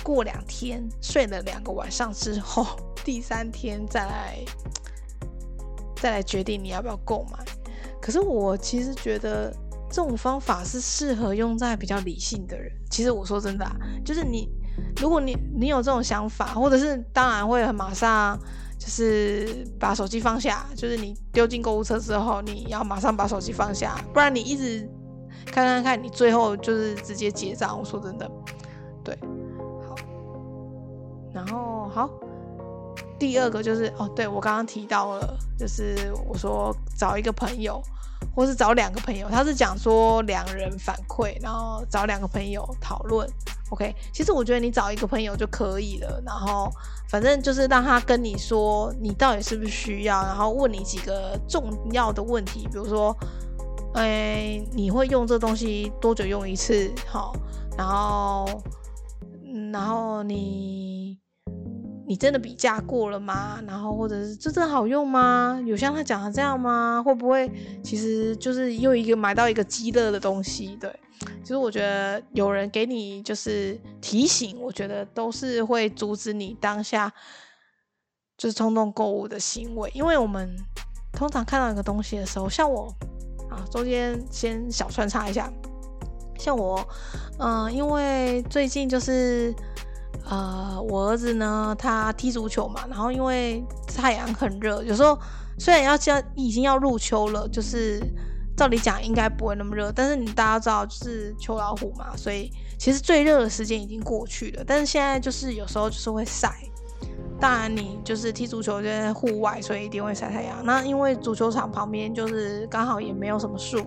[0.03, 2.65] 过两天睡了两个晚上之后，
[3.05, 4.39] 第三天再来
[5.95, 7.37] 再来决定你要不要购买。
[8.01, 9.55] 可是我其实觉得
[9.91, 12.71] 这种方法是适合用在比较理性的人。
[12.89, 14.49] 其实我说真的，啊就是你
[14.99, 18.35] 如果你你有这种想法，或者是当然会很马上
[18.81, 24.89] 就是把手机放下，就是你丢进购物车之后，你要马上把手机放下，不然你一直
[25.45, 27.77] 看看看，你最后就是直接结账。
[27.77, 28.27] 我说真的，
[29.03, 29.15] 对。
[29.87, 29.95] 好
[31.31, 32.09] 然后好，
[33.19, 37.79] 第二个就是哦，对我刚刚提到了，就是我说找一个朋友，
[38.33, 43.27] 或是找两个朋友，他是讲说两人反馈，然后找两个朋友讨论。
[43.69, 46.69] OK，其实我觉得你找一个朋友就可以了，然后
[47.09, 53.15] 反正就是让他跟你说你到底是不是需要，然后问你几个重要的问题，比如说，
[53.93, 56.91] 哎，你会用这东西多久用一次？
[57.07, 57.33] 好，
[57.77, 58.61] 然后，
[59.71, 61.00] 然后你。
[62.11, 63.63] 你真的比价过了吗？
[63.65, 65.57] 然后或者是这真好用吗？
[65.65, 67.01] 有像他讲的这样吗？
[67.01, 67.49] 会不会
[67.81, 70.75] 其实就是又一个买到一个极乐的东西？
[70.75, 70.93] 对，
[71.41, 77.09] 其实我觉得有人给你就是提醒，我觉得都是会阻止你当下
[78.37, 79.89] 就是冲动购物的行为。
[79.93, 80.53] 因为我们
[81.13, 82.93] 通常看到一个东西的时候，像我
[83.49, 85.49] 啊，中间先小穿插一下，
[86.37, 86.85] 像我，
[87.39, 89.55] 嗯，因为最近就是
[90.25, 95.17] 呃，我儿子呢，他踢足球嘛，然后因为太阳很热，有时候
[95.57, 98.01] 虽然要将已经要入秋了，就是
[98.55, 106.53] 照理讲应该不会那么热，但是你大家知道就是秋老虎嘛，所以其实最热的时间已经过去了，但是现在就是有时候就是会晒。
[107.39, 110.63] 当然，你就是踢足球就在户外，所以一定会晒太阳。
[110.63, 113.83] 那因为足球场旁边就是刚好也没有什么树，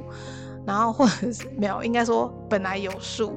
[0.67, 3.33] 然后或者是没有，应该说本来有树，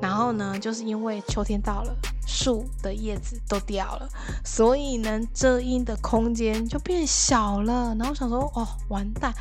[0.00, 1.94] 然后呢，就是因为秋天到了，
[2.28, 4.08] 树的叶子都掉了，
[4.44, 7.96] 所以能遮阴的空间就变小了。
[7.98, 9.34] 然后想说，哦，完蛋。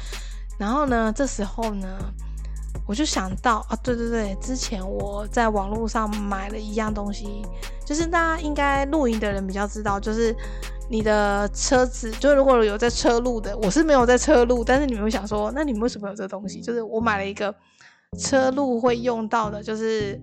[0.58, 2.00] 然后呢，这时候呢。
[2.86, 7.42] 我就想到啊，对对对，之前我在网络上买了一样东西，
[7.84, 10.34] 就是大家应该露营的人比较知道，就是
[10.90, 16.62] 你的车子，就如果有在车路的，我是没有在车路，但是你们会想说，那你们为什么有这个东西？
[16.62, 17.54] 就是我买了一个
[18.18, 20.18] 车路会用到的，就是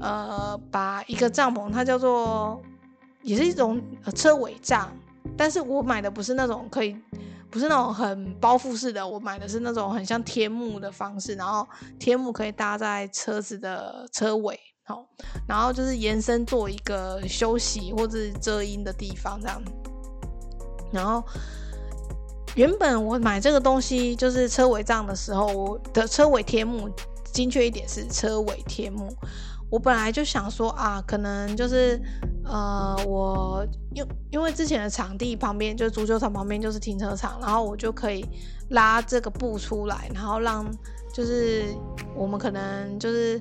[0.00, 2.60] 呃，把一个帐篷，它叫做
[3.22, 3.82] 也是一种
[4.14, 4.92] 车尾帐，
[5.36, 6.96] 但是我买的不是那种可以。
[7.50, 11.68] 不是那种很包覆式的，我买的是那种很像天幕的方式，然后
[11.98, 15.04] 天幕可以搭在车子的车尾，好，
[15.46, 19.62] 然后就是延伸做一个休息或者遮阴的地方这样。
[20.90, 21.22] 然后
[22.54, 26.88] 原本我买这个东西就是车尾帐的时候，我的车尾天幕，
[27.34, 29.14] 精确一点是车尾天幕。
[29.72, 31.98] 我本来就想说啊，可能就是
[32.44, 38.22] 呃，我因因为之前的场地旁边就是足球场旁边就是停车场，然后我就可以
[38.68, 40.70] 拉这个布出来，然后让
[41.10, 41.74] 就是
[42.14, 43.40] 我们可能就是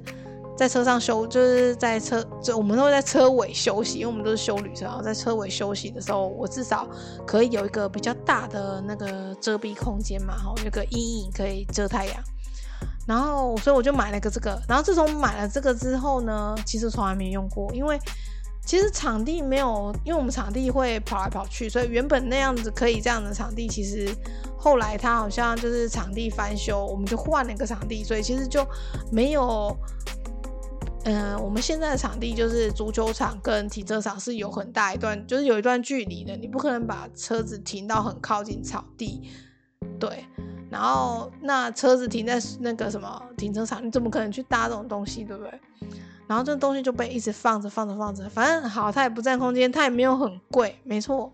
[0.55, 6.87] 在车上休，就是在车就我们都会在车尾休息，因为我们都是修旅车，然后在车尾休息的时候，我至少
[7.27, 12.15] 可以有一个比较大的那个遮蔽空间嘛，哈，有个阴影可以遮太阳。
[13.07, 14.61] 然后，所以我就买了个这个。
[14.67, 17.99] 然后自从买了这个之后呢，其实从来没用过，因为
[18.63, 24.15] 其实场地没有，因为我们场地会跑来跑去，所以原本那样子可以这样的场地，其实
[24.55, 28.65] 后来它好像就是场地翻修，我们就换了一个场地，所以其实就
[29.11, 29.75] 没有，
[31.05, 39.27] 嗯，我们现在的场地就是足球场跟停车场是有很大一段，就是有一段距离的，你不可能把车子停到很靠近草地，
[39.99, 40.25] 对。
[40.69, 45.59] 然后那车子停在那个什么停车场，你怎么可能去搭这种东西，对不对？
[46.27, 51.29] 然后这东西就被一直放着放着放着，反正好，它也不占空间，它也没有很贵，没错。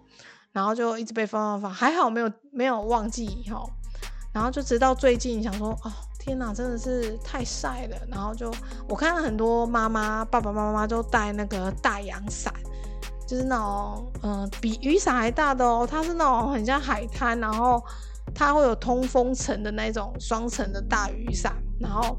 [0.51, 3.63] 然后就一直被放放放，还好没有没有忘记哈。
[4.33, 7.97] 然后就直到最近想说，哦天哪，真的是太晒了。
[8.09, 8.51] 然后就
[8.89, 12.51] 我看到很多妈妈爸爸妈妈都带那个大阳伞，
[13.27, 17.79] 就是那种嗯比雨伞还大的哦，它是那种很像海滩，然后。
[18.33, 22.17] 它会有通风层的那种双层的大雨伞，然后，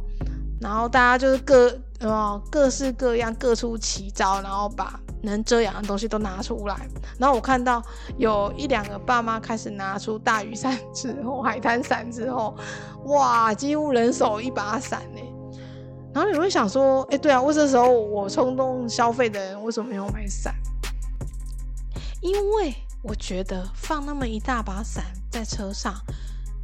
[0.61, 6.77] 然后大家就是各呃各式各样各出奇招，然后把能遮阳的东西都拿出来。
[7.19, 7.83] 然后我看到
[8.17, 12.57] 有一两个爸妈开始拿出大雨伞之后，海滩伞之后，
[13.07, 15.21] 哇，几乎人手一把伞呢。
[16.15, 20.53] 然后你会想说，哎，对啊，为这时候我冲动消费的人为什么没有买伞？
[22.21, 25.05] 因为我觉得放那么一大把伞。
[25.31, 25.95] 在车上，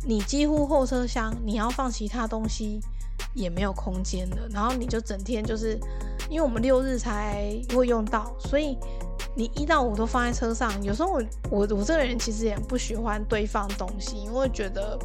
[0.07, 2.81] 你几乎后车厢你要放其他东西
[3.35, 5.79] 也没有空间的，然后你就整天就是，
[6.31, 8.75] 因为我们六日才会用到，所以
[9.37, 10.83] 你一到五都放在车上。
[10.83, 14.99] 有时候我我我这个人其实也不喜欢堆放东西，因为觉得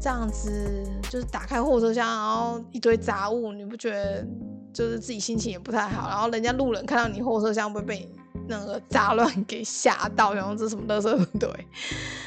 [0.00, 4.26] 这样子就是打开后车厢，然后一堆杂物，你不觉得
[4.74, 6.08] 就是自己心情也不太好？
[6.08, 8.12] 然后人家路人看到你后车厢会被。
[8.48, 11.48] 那个杂乱给吓到，然后这什么垃圾 对，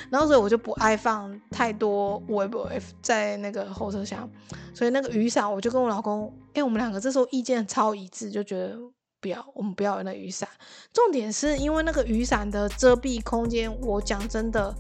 [0.10, 4.29] 然后所以我就不爱放太多 web f 在那个后车厢，
[4.73, 8.78] 所以那个雨伞我就跟我老公，哎，我们两个这时候意见超一致，就觉得
[9.19, 10.47] 不要，我们不要那雨伞。
[10.93, 14.74] 重点是因为那个雨伞的遮蔽空间，我讲真的，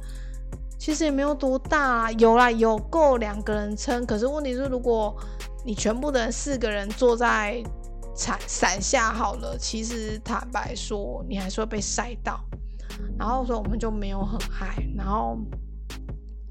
[0.77, 4.05] 其实也没有多大，有啦，有够两个人撑。
[4.05, 5.15] 可是问题是，如果
[5.65, 7.63] 你全部的四个人坐在。
[8.13, 12.39] 伞伞下好了，其实坦白说，你还是会被晒到。
[13.17, 15.37] 然后说我们就没有很嗨，然后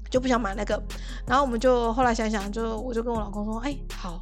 [0.09, 0.81] 就不想买那个。
[1.25, 4.21] 然后我们就后来想想，就我就跟我老公说：“哎，好，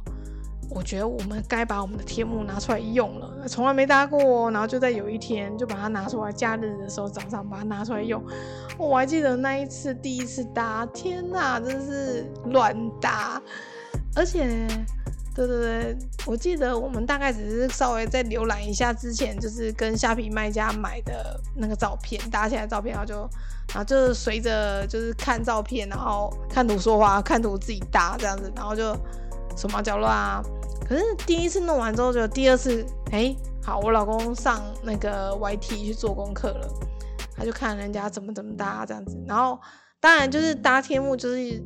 [0.68, 4.50] 我觉得我们该把我们的天幕拿出来用了，从来没搭过。
[4.50, 8.22] 然后就在有一天就把它拿出来，假日的时候早上把它拿出来用。
[8.78, 13.42] 我还记得那一次第一次搭，天哪，真是乱搭，
[14.14, 14.66] 而且。”
[15.34, 23.14] 对对对，我记得我们大概只是稍微再浏览一下之前就是跟虾皮卖家买的那个照片，搭起来照片，然后就
[23.68, 28.92] 然后就是随着就是看照片，然后看图说话，看图自己搭这样子，然后就
[29.56, 30.42] 手忙脚乱啊。
[30.86, 36.68] 可是第一次弄完之后，就第二次，哎，好，我老公上那个 YT 去做功课了，
[37.36, 39.16] 他就看人家怎么怎么搭这样子。
[39.28, 39.56] 然后
[40.00, 41.62] 当然就是搭天幕，就是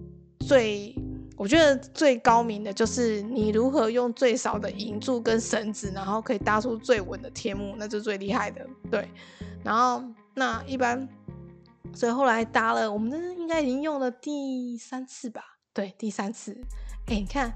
[0.47, 0.95] 最
[1.37, 8.67] 我觉得最高明的就是你如何用最少的银柱跟绳子，然后可以搭出最稳的天幕，那就最厉害的。
[8.91, 9.09] 对，
[9.63, 10.03] 然后
[10.35, 11.09] 那一般，
[11.93, 15.43] 所以后来搭了，我们这应该已经用了第三次吧？
[15.73, 16.57] 对，第三次。
[17.07, 17.53] 哎，你看。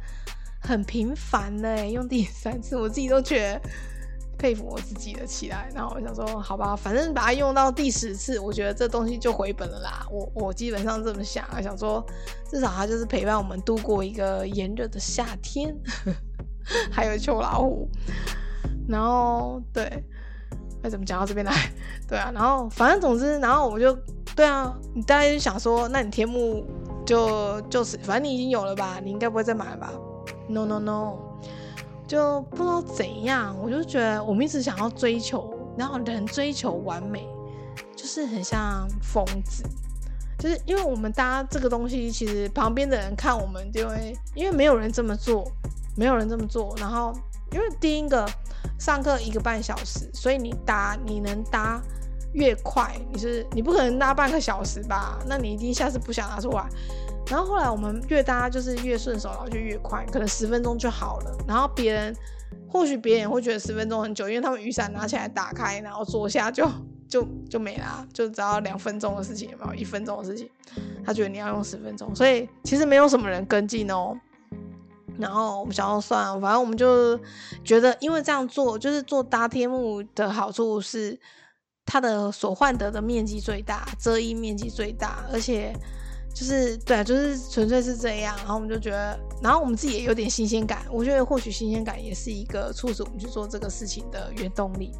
[0.60, 3.60] 很频繁的用第三次，我自己都觉得
[4.38, 5.68] 佩服我自己的起来。
[5.74, 10.06] 然后我想说，好吧，反正把它用到第十次，我觉得这东西就回本了啦。
[10.10, 12.04] 我我基本上这么想，想说
[12.48, 15.76] 至少它就是陪伴我们度过一个炎热的夏天，
[16.90, 17.88] 还有秋老虎。
[18.88, 20.02] 然后对，
[20.82, 21.52] 那怎么讲到这边来？
[22.08, 23.92] 对啊，然后反正总之，然后我就
[24.34, 26.64] 对啊，你大概就想说，那你天幕
[27.04, 29.92] 就就是反正你已经有了吧，你应该不会再买了吧
[30.48, 31.18] ？No no no，
[32.08, 37.28] 就不知道怎样，我就觉得我们一直想要追求，然后人追求完美，
[37.94, 39.62] 就是很像疯子，
[40.38, 45.44] 就是因为我们搭这个东西，其实旁边的人看我们就会，因为没有人这么做，
[45.96, 47.12] 没有人这么做，然后
[47.52, 48.26] 因为第一个
[48.78, 51.78] 上课一个半小时，所以你搭你能搭
[52.32, 55.18] 越快，你是你不可能搭半个小时吧？
[55.26, 56.66] 那你一定下次不想拿出来。
[57.30, 61.36] 然后后来我们越搭就是越顺手，然后就越快，可能十分钟就好了。
[61.46, 62.16] 然后别人
[62.66, 66.66] 或许别人也会觉得十分钟很久，因为他们雨伞拿起来打开，然后坐下就
[67.06, 70.48] 就就没啦，就只要两分钟的事情，有没有一分钟的事情？
[71.04, 74.18] 他觉得你要用十分钟，所以其实没有什么人跟进哦。
[75.18, 77.18] 然后我们想要算，反正我们就
[77.62, 81.18] 觉得，因为这样做就是做搭天幕的好处是
[81.84, 85.74] 它的所换得的面积最大，遮阴面积最大，而且。
[86.38, 90.86] 就是对啊，就是纯粹是这样，然后我们就觉得，然后我们自己也有点新鲜感。
[90.88, 94.92] 我觉得或许新鲜感也是一个促使我们去做这个事情的原动力。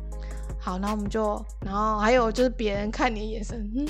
[0.59, 3.87] 好，然后我们就，然后还有就是别人看你的眼神，嗯，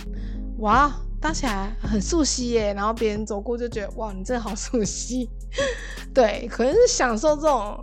[0.59, 2.75] 哇，搭起来很熟悉耶。
[2.75, 5.31] 然后别人走过就觉得，哇，你真的好熟悉。
[6.13, 7.83] 对，可能是享受这种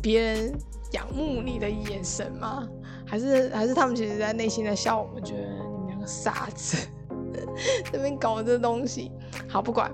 [0.00, 0.56] 别人
[0.92, 2.64] 仰慕你的眼神吗？
[3.04, 6.76] 还是还是他们其实在内心在笑我们，觉得你们两个傻子。
[7.92, 9.10] 这边搞这东西，
[9.48, 9.90] 好不管，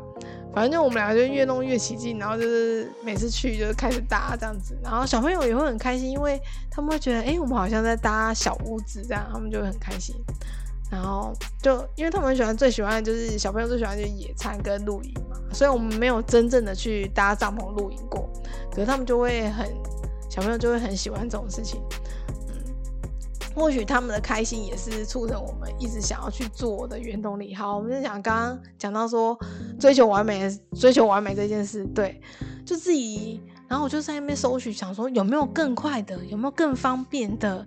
[0.54, 6.40] 反正就我们两个就越弄越起劲，然后就是每次去就是开始搭这样子，然后小朋友也会很开心，因为
[6.70, 10.14] 他们会觉得，哎，我们好像在搭小屋子这样，他们就会很开心。
[10.90, 11.32] 然后
[11.62, 18.28] 就因为他们喜欢，最喜欢的就是小朋友最喜欢就是野餐跟露营嘛，所以我们没有真正的去搭帐篷露营过，
[18.70, 19.66] 可是他们就会很，
[20.28, 21.80] 小朋友就会很喜欢这种事情。
[23.54, 27.54] 或许他们的开心也是促成我们一直想要去做的原动力。
[27.54, 29.38] 好，我们就讲刚刚讲到说
[29.78, 32.20] 追求完美，追求完美这件事，对，
[32.64, 37.66] 就自己，然后我就在那边搜寻，想说有没有更快的，有没有更方便的，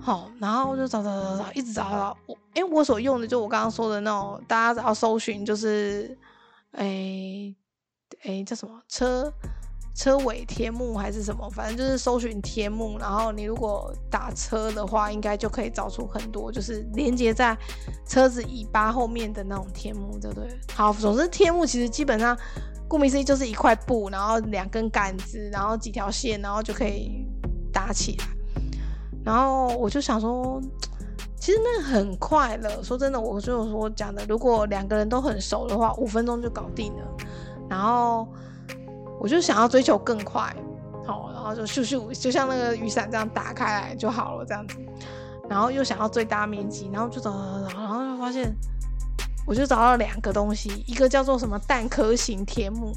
[0.00, 6.16] 好，然后我就找找找找，一直找到我，因为我所用的就我刚刚说的那种，大家只要搜寻就是，
[6.72, 7.54] 哎
[8.24, 9.32] 哎叫什么车。
[9.92, 17.56] 车尾天幕还是什么，反正就是搜寻天幕，然后你如果打车的话，应该就可以找出很多，就是连接在
[18.06, 20.48] 车子尾巴后面的那种天幕，对不对？
[20.72, 22.34] 好，总之天幕其实基本上
[22.88, 27.26] 顾名思义就是一块布，然后两根杆子，然后几条线，然后就可以
[27.72, 28.24] 搭起来。
[29.22, 30.58] 然后我就想说，
[31.36, 32.82] 其实那很快了。
[32.82, 37.16] 说真的，我就说讲的，如果两个人都很熟的话，五分钟就搞定了。
[37.68, 38.26] 然后。
[39.20, 40.42] 我就想要追求更快，
[41.06, 44.78] 好，然后就咻咻，就像那个雨伞这样打开来就好了，这样子，
[45.46, 48.50] 然后又想要最大面积，然后就找找找，然后就发现，
[49.46, 52.96] 我就找到了两个东西，一个叫做什么蛋壳型天幕，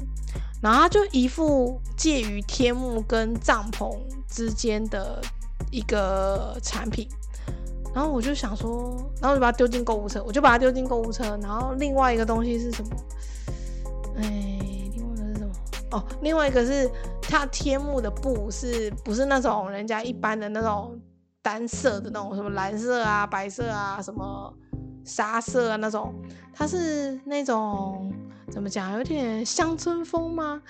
[0.62, 3.94] 然后就一副介于天幕跟帐篷
[4.26, 5.20] 之间的
[5.70, 7.06] 一个产品，
[7.94, 12.96] 然后我就想说，然后就把它丢进购物车，我就把它丢进购物车，然后另外一个东西是什么？
[14.16, 14.70] 哎。
[15.94, 16.90] 哦，另外一个是
[17.22, 21.00] 它天幕的布是不是那种人家一般的那种
[21.40, 24.52] 单色的那种什么蓝色啊、白色啊、什么
[25.04, 26.12] 沙色啊那种，
[26.52, 28.12] 它是那种
[28.50, 30.60] 怎么讲，有点乡村风吗？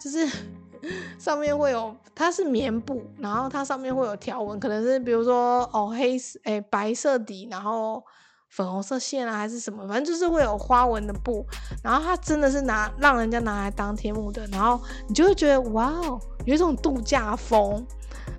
[0.00, 0.26] 就是
[1.20, 8.02] 上面会有，它是棉布，然后它上面会有条纹，可能是比如说哦黑色哎白色底，然后。
[8.50, 11.46] 粉红色线啊，还是什么，反正就是会有花纹的布，
[11.82, 17.86] 然后它真的是拿让人家拿来当天幕的，然后你就会觉得哇哦，有一种度假风，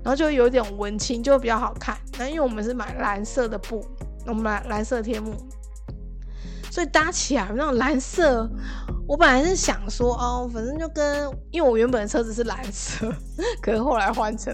[0.03, 1.97] 然后就有点文青，就比较好看。
[2.20, 3.84] 那因为我们是买蓝色的布，
[4.28, 5.34] 我们买蓝色天幕，
[6.70, 8.49] 所以搭起来那种蓝色，
[9.07, 13.09] 我本来是想说哦，反正就跟因为我原本的车子是蓝色，
[13.64, 14.51] 可是后来换车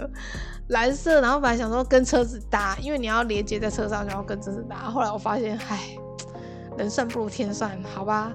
[0.69, 4.89] 蓝色，然后本来想说跟车子搭，因为你要连接在车上，然后跟车子搭。
[4.89, 5.95] 后来我发现，唉，
[6.77, 8.33] 人算不如天算，好吧。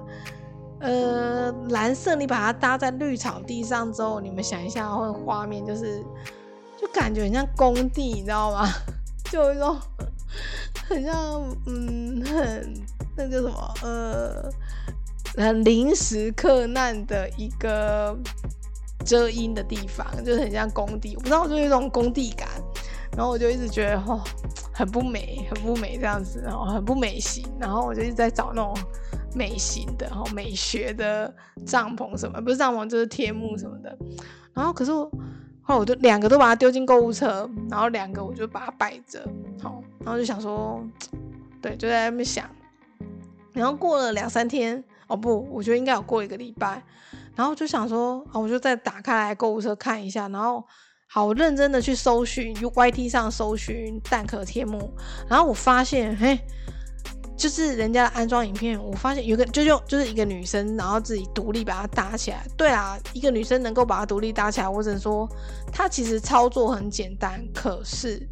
[0.79, 6.03] 呃，蓝色你把它搭在绿草地上之后，你们想一下，会画面就是，
[6.77, 8.67] 就感觉很像工地，你知道吗？
[9.31, 9.77] 就有一种
[10.89, 11.15] 很像，
[11.67, 12.73] 嗯，很
[13.15, 14.49] 那叫什么，呃，
[15.37, 18.17] 很临时克难的一个
[19.03, 21.15] 遮阴的地方，就很像工地。
[21.15, 22.47] 我不知道，就有一种工地感。
[23.15, 24.19] 然后我就一直觉得，哦，
[24.73, 27.45] 很不美，很不美这样子，然后很不美型。
[27.59, 28.73] 然后我就一直在找那种。
[29.35, 31.33] 美型的，然后美学的
[31.65, 33.97] 帐篷什么，不是帐篷就是天幕什么的。
[34.53, 35.09] 然后可是我
[35.63, 39.27] 后来我就两个都把它丢进购物车，然后两个我就把它摆着，
[39.59, 40.79] 好，然后就想说，
[41.63, 42.47] 对，就在那边想。
[43.53, 46.83] 然后过了两三天，哦不，我觉得应该有过一个礼拜，
[47.35, 50.63] 然后就想说，啊，我就再打开来购物车看一下，然后
[51.07, 54.89] 好认真的去搜寻，YT 上搜寻蛋壳贴膜，
[55.29, 56.39] 然后我发现，嘿。
[57.35, 62.45] 就是人家的安装影片，我发现有个就用就是一个女生，然后自己独立把它搭起来。
[62.55, 65.27] 对啊，一个女生能够把它独立搭起来，我只能说
[65.71, 68.25] 她其实操作很简单，可是。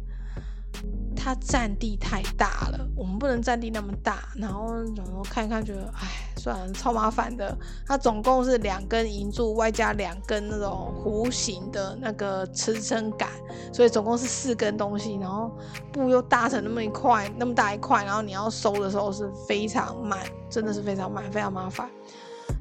[1.22, 4.28] 它占地太大了，我们不能占地那么大。
[4.34, 7.56] 然后然后看一看，觉得哎，算了，超麻烦的。
[7.86, 13.28] 它总共是两根银柱，外加两根那种弧形的那个支撑杆，
[13.72, 15.14] 所以总共是四根东西。
[15.16, 15.56] 然后
[15.92, 20.18] 布又搭成那么一块，那么大一块，然后你要收的时候是非常慢，
[20.50, 21.88] 真的是非常慢，非常麻烦。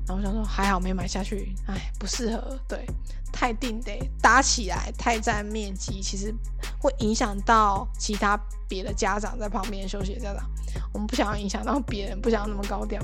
[0.07, 2.85] 然后我想说，还好没买下去，哎，不适合，对。
[3.33, 6.35] 太定得搭起来太占面积，其实
[6.81, 8.37] 会影响到其他
[8.67, 10.43] 别的家长在旁边休息的家长。
[10.91, 13.01] 我们不想要影响到别人，不想要那么高调。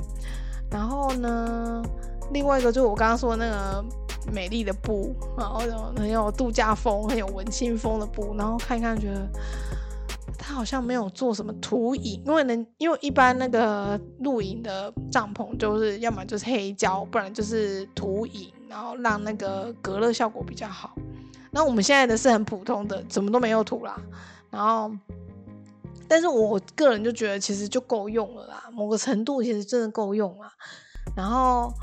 [0.69, 1.81] 然后呢，
[2.33, 3.85] 另外一个就是我刚刚说的那个
[4.29, 5.61] 美丽的布，然后
[5.95, 9.29] 很有度假风、很有文青风的布，然后看一看觉得。
[10.47, 20.95] 他好像没有做什么图影，因为呢，因为一般那个露营的帐篷就是要么就是黑胶，不然就是图影，然后让那个隔热效果比较好。
[21.51, 23.99] 那我们现在的是很普通的，怎么都没有涂啦。
[24.49, 24.89] 然后，
[26.07, 30.49] 但是我个人就觉得其实就够用了啦，某个程度其实真的够用了。
[31.13, 31.73] 然后。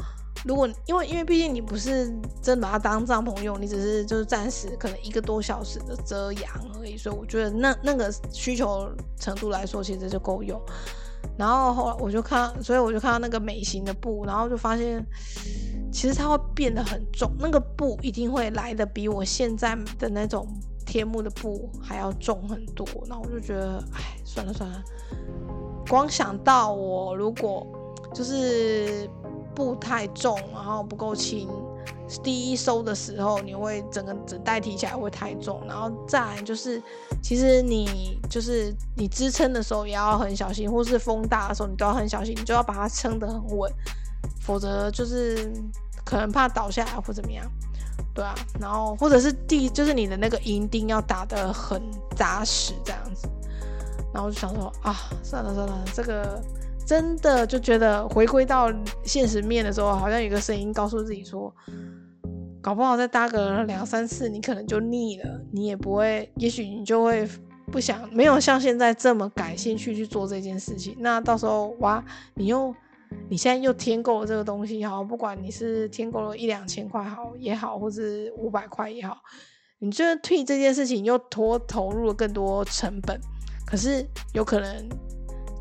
[0.45, 8.87] 如果因为因为毕竟你不是真把它当帐篷用，你只是就是暂时可能一个多小时的遮阳而已，所以我觉得那那个需求
[9.19, 10.61] 程度来说，其实就够用。
[11.39, 15.03] 然后后来我就看，所以我就看到那个美型的布，然后就发现
[15.91, 20.47] 其实它会变得很重，那个布一定会来的比我现在的那种
[20.85, 22.87] 天幕的布还要重很多。
[23.09, 24.83] 然后我就觉得，哎，算了算了，
[25.89, 27.67] 光想到我如果
[28.13, 29.09] 就是。
[29.55, 31.49] 布太重，然后不够轻。
[32.23, 36.83] 第一收的时候，你会整个整袋提起来会太重，然后再就是，
[37.23, 43.73] 其实你就是你支撑的时候也要很小心，或是风大的时候你都要很小心，你就要把它撑得很稳，
[44.41, 45.51] 否则就是
[46.05, 47.45] 可能怕倒下来或怎么样，
[48.15, 48.35] 对啊。
[48.61, 51.83] 然后或者是地，就是你的那个银钉要打得很
[52.15, 53.27] 扎实这样子。
[54.13, 56.43] 然后就想说啊，算了算了，这个。
[56.87, 58.73] 真的就觉得回归到
[59.03, 61.51] 现实面的时候，好像有个声音告诉自己说，
[62.61, 67.27] 搞不好再搭个两三次，你可能就腻了，你也不会，也许你就会
[67.73, 70.95] 不想，没有像现在这么感兴趣去做这件事情。
[70.99, 72.05] 那到时候哇，
[72.35, 72.75] 你又
[73.29, 79.17] 你现在又添购了这个东西，好，不管你是添购了一两千块好也好，或是五百块也好，
[79.79, 83.19] 你这退这件事情又多投入了更多成本，
[83.67, 84.87] 可是有可能。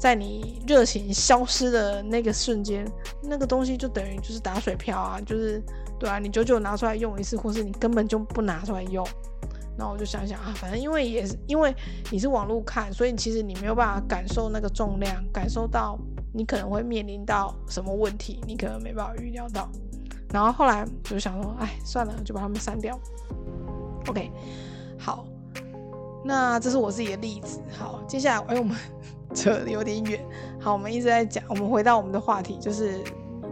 [0.04, 2.86] 在你热情消失的那个瞬间，
[3.22, 5.64] 那个东西就等于就是打水漂啊，就是
[5.98, 9.08] 对啊，你久久拿出来用一次，或是你根本就不拿出来用。
[9.78, 11.74] 那我就想想啊，反正因为也是因为
[12.12, 15.98] 你是网络看，所以其实你没有办法感受那个重量，感受到
[16.34, 19.70] 你可能会面临到什么问题，你可能没办法预料到。
[20.34, 23.00] 然后后来就想说，哎，算了，就把它们删掉。
[24.08, 24.30] OK，
[25.00, 25.26] 好，
[26.26, 27.62] 那这是我自己的例子。
[27.72, 28.76] 好，接下来哎我们。
[29.34, 30.24] 扯有点远，
[30.60, 33.04] 好，我们一直在讲，我们回到我们的话题，就是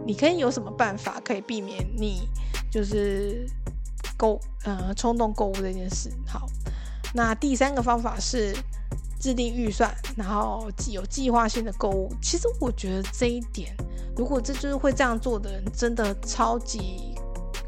[0.06, 2.28] 你可以有什么办法可以避免你
[2.70, 3.46] 就是
[4.16, 6.10] 购呃冲动购物这件事。
[6.26, 6.46] 好，
[7.14, 8.54] 那第三个方法是
[9.20, 12.12] 制定预算，然后有计划性的购物。
[12.20, 13.74] 其实我觉得这一点，
[14.16, 17.14] 如果这就是会这样做的人，真的超级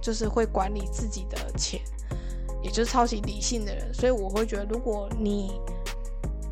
[0.00, 1.80] 就是会管理自己的钱，
[2.62, 3.92] 也就是超级理性的人。
[3.94, 5.60] 所以我会觉得，如果你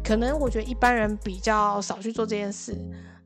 [0.04, 2.76] 可能我觉得一般人比较少去做这件事。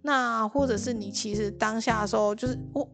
[0.02, 2.88] 那或者是你其实当下的时候，就是我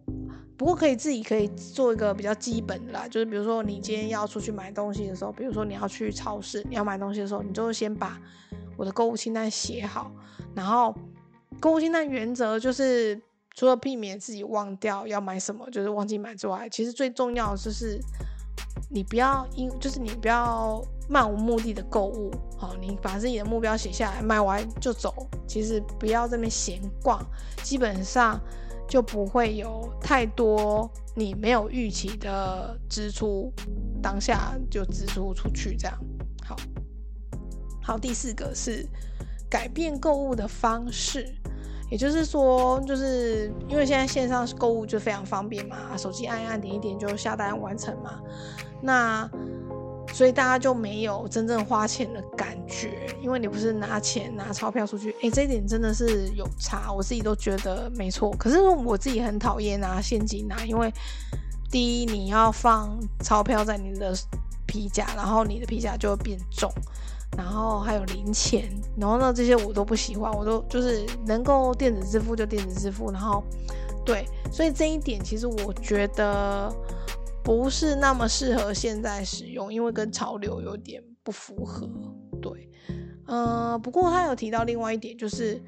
[0.57, 8.19] 不过可以自己可以做一个比较基本的啦，就是比如说你今天要出去买东西的时候，比如说你要去超市，你要买东西的时候，你就先把
[8.79, 10.11] 我的购物清单写好，
[10.55, 10.95] 然后
[11.61, 13.21] 购物清单原则就是
[13.55, 18.01] 除了避免自己忘掉要买什么，就是忘记买之外，其实最重要的就是
[18.93, 25.27] 你不要因就是你不要漫无目的的购物，好，你把自己的目标写下来，买完就走。
[25.49, 27.25] 其实不要这边闲逛，
[27.63, 28.39] 基本上
[28.87, 33.51] 就不会有太多你没有预期的支出，
[34.03, 35.99] 当下就支出出去这样。
[36.45, 36.57] 好，
[37.83, 38.87] 好，第四个是
[39.49, 41.35] 改变购物的方式，
[41.93, 48.19] 也就是说，就是因为现在线上购物就非常方便嘛，手机按一按点一点就下单完成嘛，
[48.81, 49.31] 那。
[50.13, 58.31] 所以大家就没有真正花钱的感觉，因为你不是拿钱拿钞票出去，诶，这一点真的是有差，我自己都觉得没错。
[58.33, 60.93] 可是我自己很讨厌拿现金拿，因为
[61.71, 64.13] 第一你要放钞票在你的
[64.67, 66.71] 皮夹，然后你的皮夹就会变重，
[67.37, 73.43] 然后还有零钱，然后呢这些我都不喜欢，我都就是能够电子支付就电子支付，然后
[74.05, 76.73] 对，所以这一点其实我觉得。
[77.45, 81.91] 不是那么适合现在使用，因为跟潮流有点不符合。
[82.41, 82.71] 对，
[83.27, 85.61] 呃，不过他有提到另外一点，就是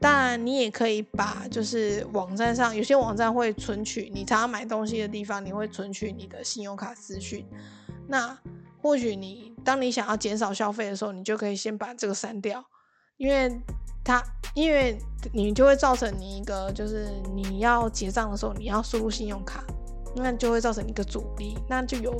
[0.00, 7.46] 当然你也可以把，就是网站上有些网站会存取你常常买东西的地方，你会存取你的信用卡资讯。
[8.08, 8.36] 那
[8.80, 12.64] 或许你当你想要减少消费的时候，你就可以先把这个删掉，
[13.16, 13.60] 因为
[14.04, 14.22] 它
[14.54, 14.98] 因为
[15.32, 19.64] 你就会造成你一个，就是你要结账的时候，你要输入信用卡。
[20.16, 22.12] 那就会造成一个阻力，那就有，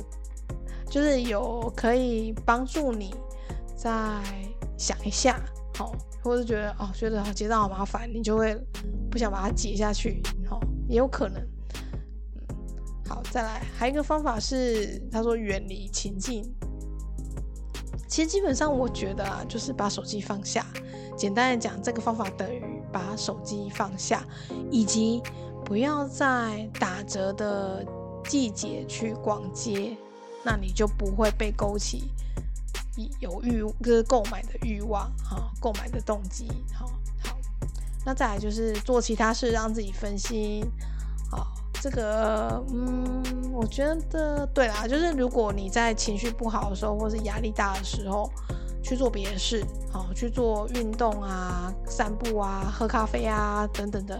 [0.89, 3.13] 就是有可以帮助你
[3.75, 3.91] 再
[4.77, 5.41] 想一下，
[5.75, 5.91] 好，
[6.23, 8.55] 或者觉得哦，觉得结账好麻烦，你就会
[9.09, 11.45] 不想把它结下去，好，也有可能。
[13.09, 16.49] 好，再来，还有一个方法是，他说远离情境。
[18.07, 20.65] 其实基本上我觉得啊，就是把手机放下。
[21.17, 24.23] 简单的讲，这个方法等于把手机放下，
[24.71, 25.21] 以及。
[25.65, 27.85] 不要在打折的
[28.27, 29.95] 季节去逛街，
[30.43, 32.09] 那你就不会被勾起
[33.19, 36.87] 有欲就是购买的欲望哈，购买的动机好
[37.23, 37.37] 好。
[38.03, 40.65] 那再来就是做其他事让自己分心，
[41.29, 41.45] 好，
[41.81, 43.23] 这个嗯，
[43.53, 48.29] 我觉得对啦，就是如果你在情绪不好的时候，或是压力大的时候。
[48.81, 49.61] 去做别的事，
[49.91, 54.19] 好去做运动啊、散步啊、喝咖啡啊等等的，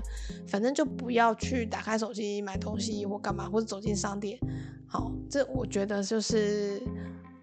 [0.50, 4.38] 反正就不要去打开手机买东西或干嘛，或者走进商店。
[4.86, 6.80] 好，这我觉得就是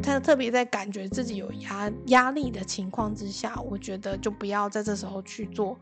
[0.03, 5.77] 他特别在感觉自己有压压力的情况之下，我觉得就不要在这时候去做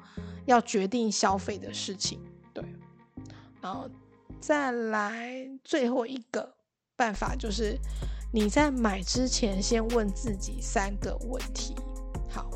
[0.46, 2.20] 要决定消费的事情。
[2.54, 2.64] 对，
[3.60, 3.90] 然后
[4.46, 6.54] 再来最后一个
[6.94, 7.78] 办法就是。
[8.30, 11.72] 你在买之前，先问自己三个问题。
[12.28, 12.50] 好，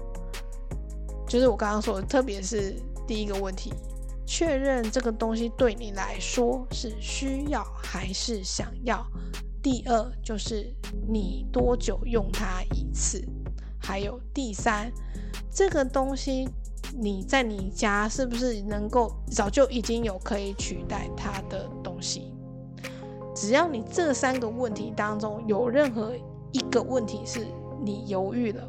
[1.28, 2.74] 就是我刚刚说的，特别是
[3.06, 3.72] 第一个问题，
[4.26, 9.06] 确认这个东西对你来说是需要还是想要。
[9.62, 10.68] 第二，就是
[11.08, 13.24] 你多久用它一次？
[13.80, 14.92] 还有第三，
[15.48, 16.48] 这个东西
[16.96, 22.32] 你在你家是不是能够早就已经有可以取代它的东西？
[23.34, 26.12] 只要你这三个问题当中有任何
[26.52, 27.46] 一个问题是
[27.84, 28.68] 你犹豫了，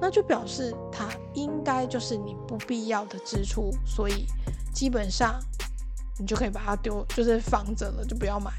[0.00, 4.26] 那就表示它应该就是你不必要的支出，所以
[4.72, 5.40] 基本上
[6.18, 8.52] 你就可以把它丢，就是放着了，就不要买。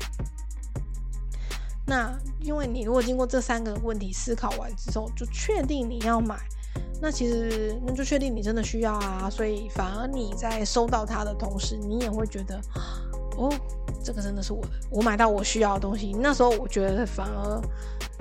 [1.87, 6.35] 那因为你如果经过这三个问题思考完之后，就确定你要买，
[7.01, 12.59] 那其实那就确定你真的需要啊，所以反而你在收到它的同时，你也会觉得。
[13.37, 13.53] 哦，
[14.01, 16.13] 这个真的是我的，我买到我需要的东西。
[16.13, 17.61] 那时候我觉得反而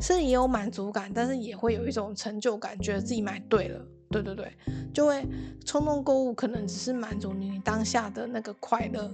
[0.01, 3.81] 是也有满足感，但是也会有一种成就感，觉得自己买对了。
[4.11, 4.53] 对对对，
[4.93, 5.25] 就会
[5.65, 9.09] 冲动购物，可能只是满足你当下的那个快乐，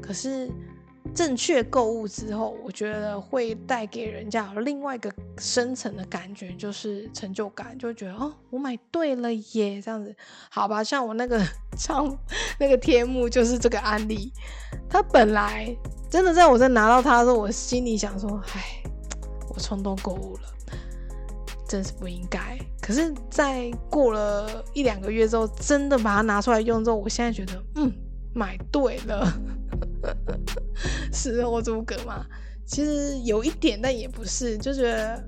[0.00, 0.50] 可是。
[1.14, 10.14] 正确购物之后，我觉得会带给人家另外一个深层的感觉，就是成就感，就觉得哦，我买对了耶，这样子，
[10.50, 10.82] 好吧？
[10.82, 11.40] 像我那个
[11.76, 12.18] 像
[12.58, 14.32] 那个天幕，就是这个案例。
[14.88, 15.74] 他本来
[16.10, 18.82] 真的在我在拿到它的时候，我心里想说，唉，
[19.54, 20.42] 我冲动购物了，
[21.68, 22.58] 真是不应该。
[22.80, 27.92] 可是，在过了一两个月之后，真的把它拿出来用之后，我现在觉得，嗯，
[28.34, 29.32] 买对了。
[31.12, 32.24] 是我诸葛嘛？
[32.66, 35.22] 其实有一点，但也不是，就觉得，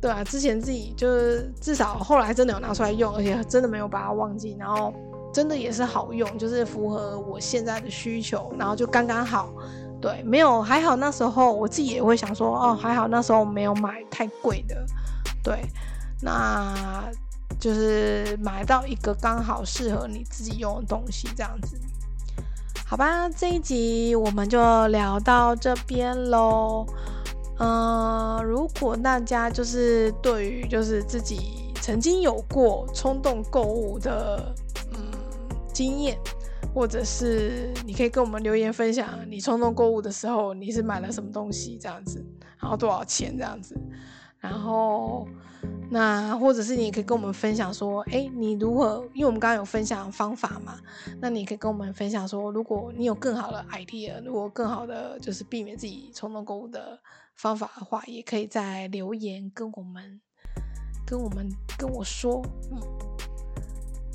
[0.00, 4.56] 对啊，之前自己就是至少后来真的有拿出来用，而且真的没有把它忘记。
[4.58, 4.92] 然后
[5.32, 9.52] 真的也是好用，就是符合我现在的需求，然后就刚刚好。
[10.00, 14.84] 对，没有还好那时候我自己也会想说，哦，还好那时候没有买太贵的。
[15.42, 15.60] 对，
[16.22, 17.04] 那
[17.58, 21.78] 就是买到一个刚好适合你自己用的东西，这样子。
[22.90, 26.84] 好吧，这一集我们就聊到这边喽。
[27.60, 34.52] 嗯，如果大家就是对于就是自己曾经有过冲动购物的
[34.92, 34.98] 嗯
[35.72, 36.18] 经验，
[36.74, 42.20] 或者是你可以跟我们留言分享你冲动购物的时候你是买了什么东西这样子，
[42.58, 43.78] 然后多少钱这样子，
[44.40, 45.28] 然后
[45.90, 49.04] 那或者是你也可以跟我们分享说，哎，你如何？
[49.12, 50.78] 因为我们刚刚有分享方法嘛，
[51.20, 56.98] 那你可以跟我们分享说，如果你有更好的 idea，如果更好的就是避免自己冲动购物的。
[57.36, 60.20] 方法的话，也可以在留言跟我们、
[61.06, 62.42] 跟我们、跟我说。
[62.70, 62.78] 嗯，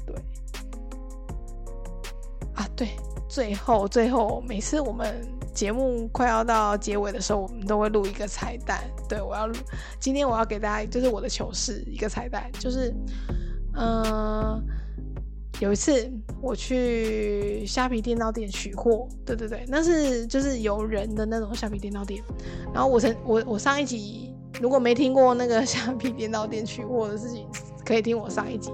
[0.05, 0.15] 对，
[2.53, 2.89] 啊，对，
[3.27, 8.83] 最后、最后，每次我们节目快要到结尾的时候，我们都会录一个彩蛋。
[9.09, 9.55] 对我要录，
[9.99, 12.93] 今天我要给大家，就是我的糗事一个彩蛋，就是，
[13.75, 14.61] 嗯。
[15.61, 22.21] 有一次我去虾皮电脑店取货，对对对，那是就是有人的那种虾皮电脑店。
[22.73, 27.47] 然后我曾我我上一集如果没听过那个虾皮电脑店取货的事情，
[27.85, 28.69] 可以听我上一集。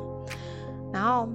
[0.92, 1.30] 然后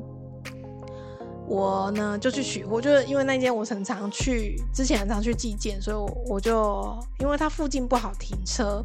[1.48, 8.84] 我呢就去取货，就是因为那间我很常去，之前很常去寄件，所以我我就因为它附近不好停车。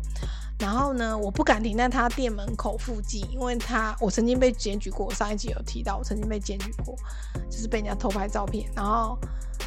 [0.59, 6.95] 然后呢，我不敢停在他店门口附近，因为他我曾经被检举过，我上一集有提到我曾经被检举过，
[7.49, 9.18] 就是被人家偷拍照片，然后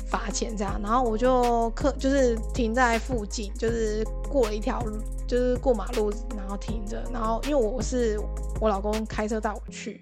[0.07, 0.81] 罚钱这样。
[0.81, 7.03] 然后我就客就是停在附近，就是过了一条路，就是过马路，然后停着。
[7.13, 8.17] 然后因为我是
[8.61, 10.01] 我老公开车带我去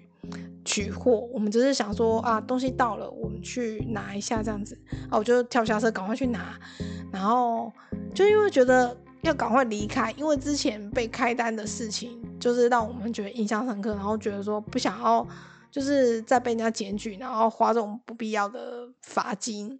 [0.65, 4.77] 取货，我们只是想说啊，东西到了，我们去拿一下这样子。
[5.09, 6.59] 啊，我就跳下车赶快去拿，
[7.11, 7.71] 然后
[8.13, 8.95] 就因为觉得。
[9.23, 15.25] 要赶快离开，因为之前被开单的事情，就是让我们觉得印象深刻，然后觉得说不想要，
[15.71, 19.79] 就是再被人家检举，然后花这种不必要的罚金。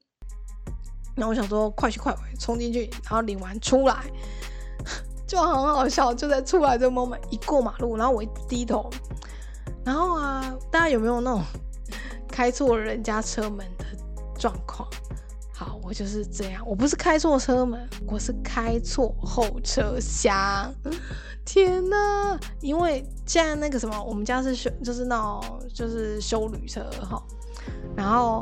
[1.18, 4.06] 然后我想说，快去快回，冲进去，然后领完出来，
[5.28, 6.14] 就很好笑。
[6.14, 8.89] 就在出来这 moment，一过马路，然后我一低头，
[9.86, 11.41] 然后啊，大家有没有那种
[12.27, 13.86] 开错人家车门的
[14.39, 14.88] 状况？
[15.53, 16.63] 好，我就是这样。
[16.65, 20.73] 我不是开错车门，我是开错后车厢。
[21.45, 22.39] 天哪！
[22.61, 27.21] 因为现在那个什么，我们家是修，就是那种就是修旅车哈。
[27.95, 28.41] 然后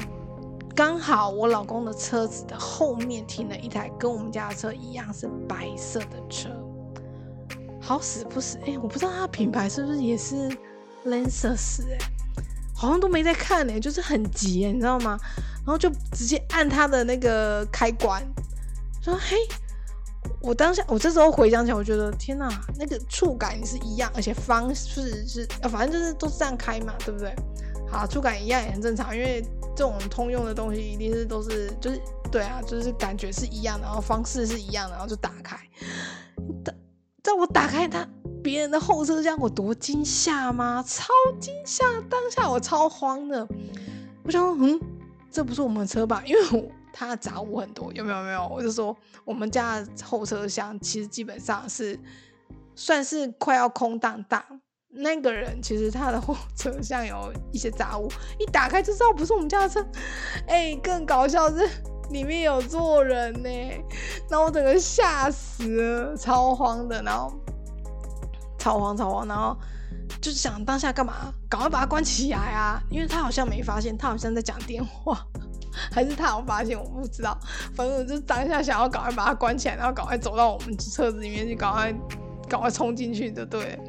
[0.76, 6.50] 刚好我老公的车子的后面停了一台跟我们家的车一样是白色的车。
[7.82, 10.50] 好死不死，哎，我不知道它品牌是不是也是
[11.06, 11.56] Lancer
[11.92, 11.98] 哎，
[12.76, 15.20] 好像都没在看呢，就是很急，你知道吗？
[15.58, 18.24] 然后就直接按他的那个开关，
[19.02, 19.38] 说：“嘿，
[20.42, 22.50] 我当下我这时候回想起来，我觉得天哪，
[22.80, 27.36] 那个触感也是一样，而且方式是啊，反正就是都是这样开嘛，对不对？
[27.92, 29.44] 好，触感一样也很正常，因为
[29.76, 35.58] 这种通用的东西一定是都是就是对啊，就是感觉是一样的，然后方式是一样的，然后就打开。
[37.24, 38.08] 在我打开他
[38.44, 40.84] 别人的后车厢，我多惊吓吗？
[40.88, 41.84] 超惊吓！
[42.10, 43.48] 当下我超慌的，
[44.24, 44.80] 我想嗯。”
[45.32, 46.22] 这不是我们的车吧？
[46.26, 48.22] 因为它的杂物很多，有没有？
[48.22, 48.46] 没有。
[48.50, 48.94] 我就说
[49.24, 51.98] 我们家的后车厢其实基本上是
[52.76, 54.44] 算是快要空荡荡。
[54.90, 59.82] 那个人其实他的后 车厢有一些杂物，一打开就知道不是我们家的车。
[60.48, 61.66] 哎，更搞笑是
[62.12, 63.50] 里面有坐人呢，
[64.30, 67.34] 那我整个吓死了，超慌的，然后
[68.58, 69.58] 超慌超慌，然后。
[70.22, 71.34] 就是想当下干嘛？
[71.50, 72.80] 赶快把它关起来啊！
[72.92, 75.26] 因为他好像没发现，他好像在讲电话，
[75.92, 76.78] 还是他有发现？
[76.78, 77.36] 我不知道。
[77.74, 81.92] 反正我就当下想要赶快把它关起来，然后赶快走到我们车子里面去，赶快
[82.48, 83.80] 赶快冲进去，的对。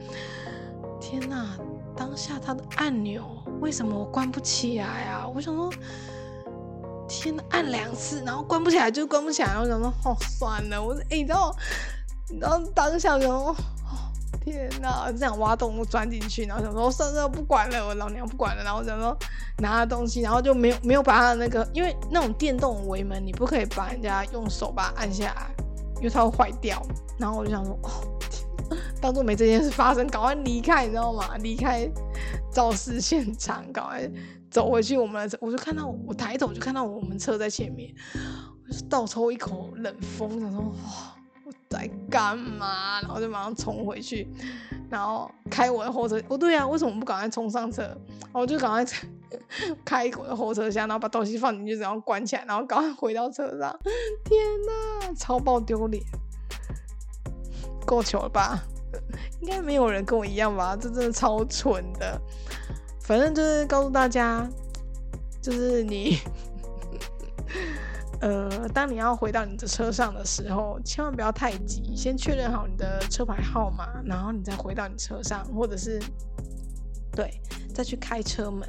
[1.00, 1.54] 天哪！
[1.94, 3.22] 当下他的按钮
[3.60, 5.28] 为什么我关不起来啊？
[5.28, 5.70] 我想说，
[7.12, 7.44] 天哪！
[7.50, 9.54] 按两次，然后关不起来就关不起来。
[9.60, 11.54] 我想说，哦，算了，我哎，你知道，
[12.30, 13.54] 你知道当下就。
[14.44, 15.12] 天哪！
[15.12, 18.64] 这样挖洞钻进去，然后想说算了，不管了，我老娘不管了。
[18.64, 19.16] 然后想说
[19.58, 25.46] 拿了东西，然后就没有没有把他的那个，因为那种电动围门，你不可以把人家用手把它按下来，
[25.98, 26.82] 因为它会坏掉。
[27.18, 27.90] 然后我就想说，哦，
[29.00, 31.36] 当做没这件事发生，赶快离开，你知道吗？
[31.38, 31.88] 离开
[32.50, 34.10] 肇事现场，赶快
[34.52, 34.96] 走回去。
[34.96, 37.92] 我们的我就看到我抬头就看到我们车在前面，
[38.68, 41.52] 我就倒抽一口冷风，想说哇我。
[41.68, 43.00] 在干嘛？
[43.00, 44.28] 然后就马上冲回去，
[44.90, 46.20] 然后开我的后车。
[46.28, 47.82] 哦，对啊，为什么不赶快冲上车？
[47.82, 48.84] 然后我就赶快
[49.82, 53.74] 开后车厢，然后把东西放进去，然后关起来，然后赶快回到车上。
[54.22, 54.38] 天
[55.00, 56.04] 哪，超爆丢脸！
[57.86, 58.62] 够糗了吧？
[59.40, 60.76] 应该没有人跟我一样吧？
[60.76, 62.20] 这真的超蠢的。
[63.12, 64.48] 反正就是告诉大家，
[65.42, 66.16] 就是你，
[68.22, 76.00] 呃，当你要回到你的车上的时候，千万不要太急，先确认好你的车牌号码，然后你再回到你车上，或者是
[77.14, 77.38] 对，
[77.74, 78.66] 再去开车门。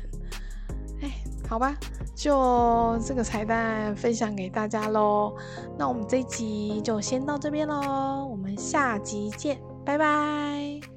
[1.02, 1.74] 哎，好吧，
[2.14, 5.38] 就这个彩蛋分享给大家喽。
[5.78, 10.93] 那我们这一集就先到这边喽，我们下集见，拜拜。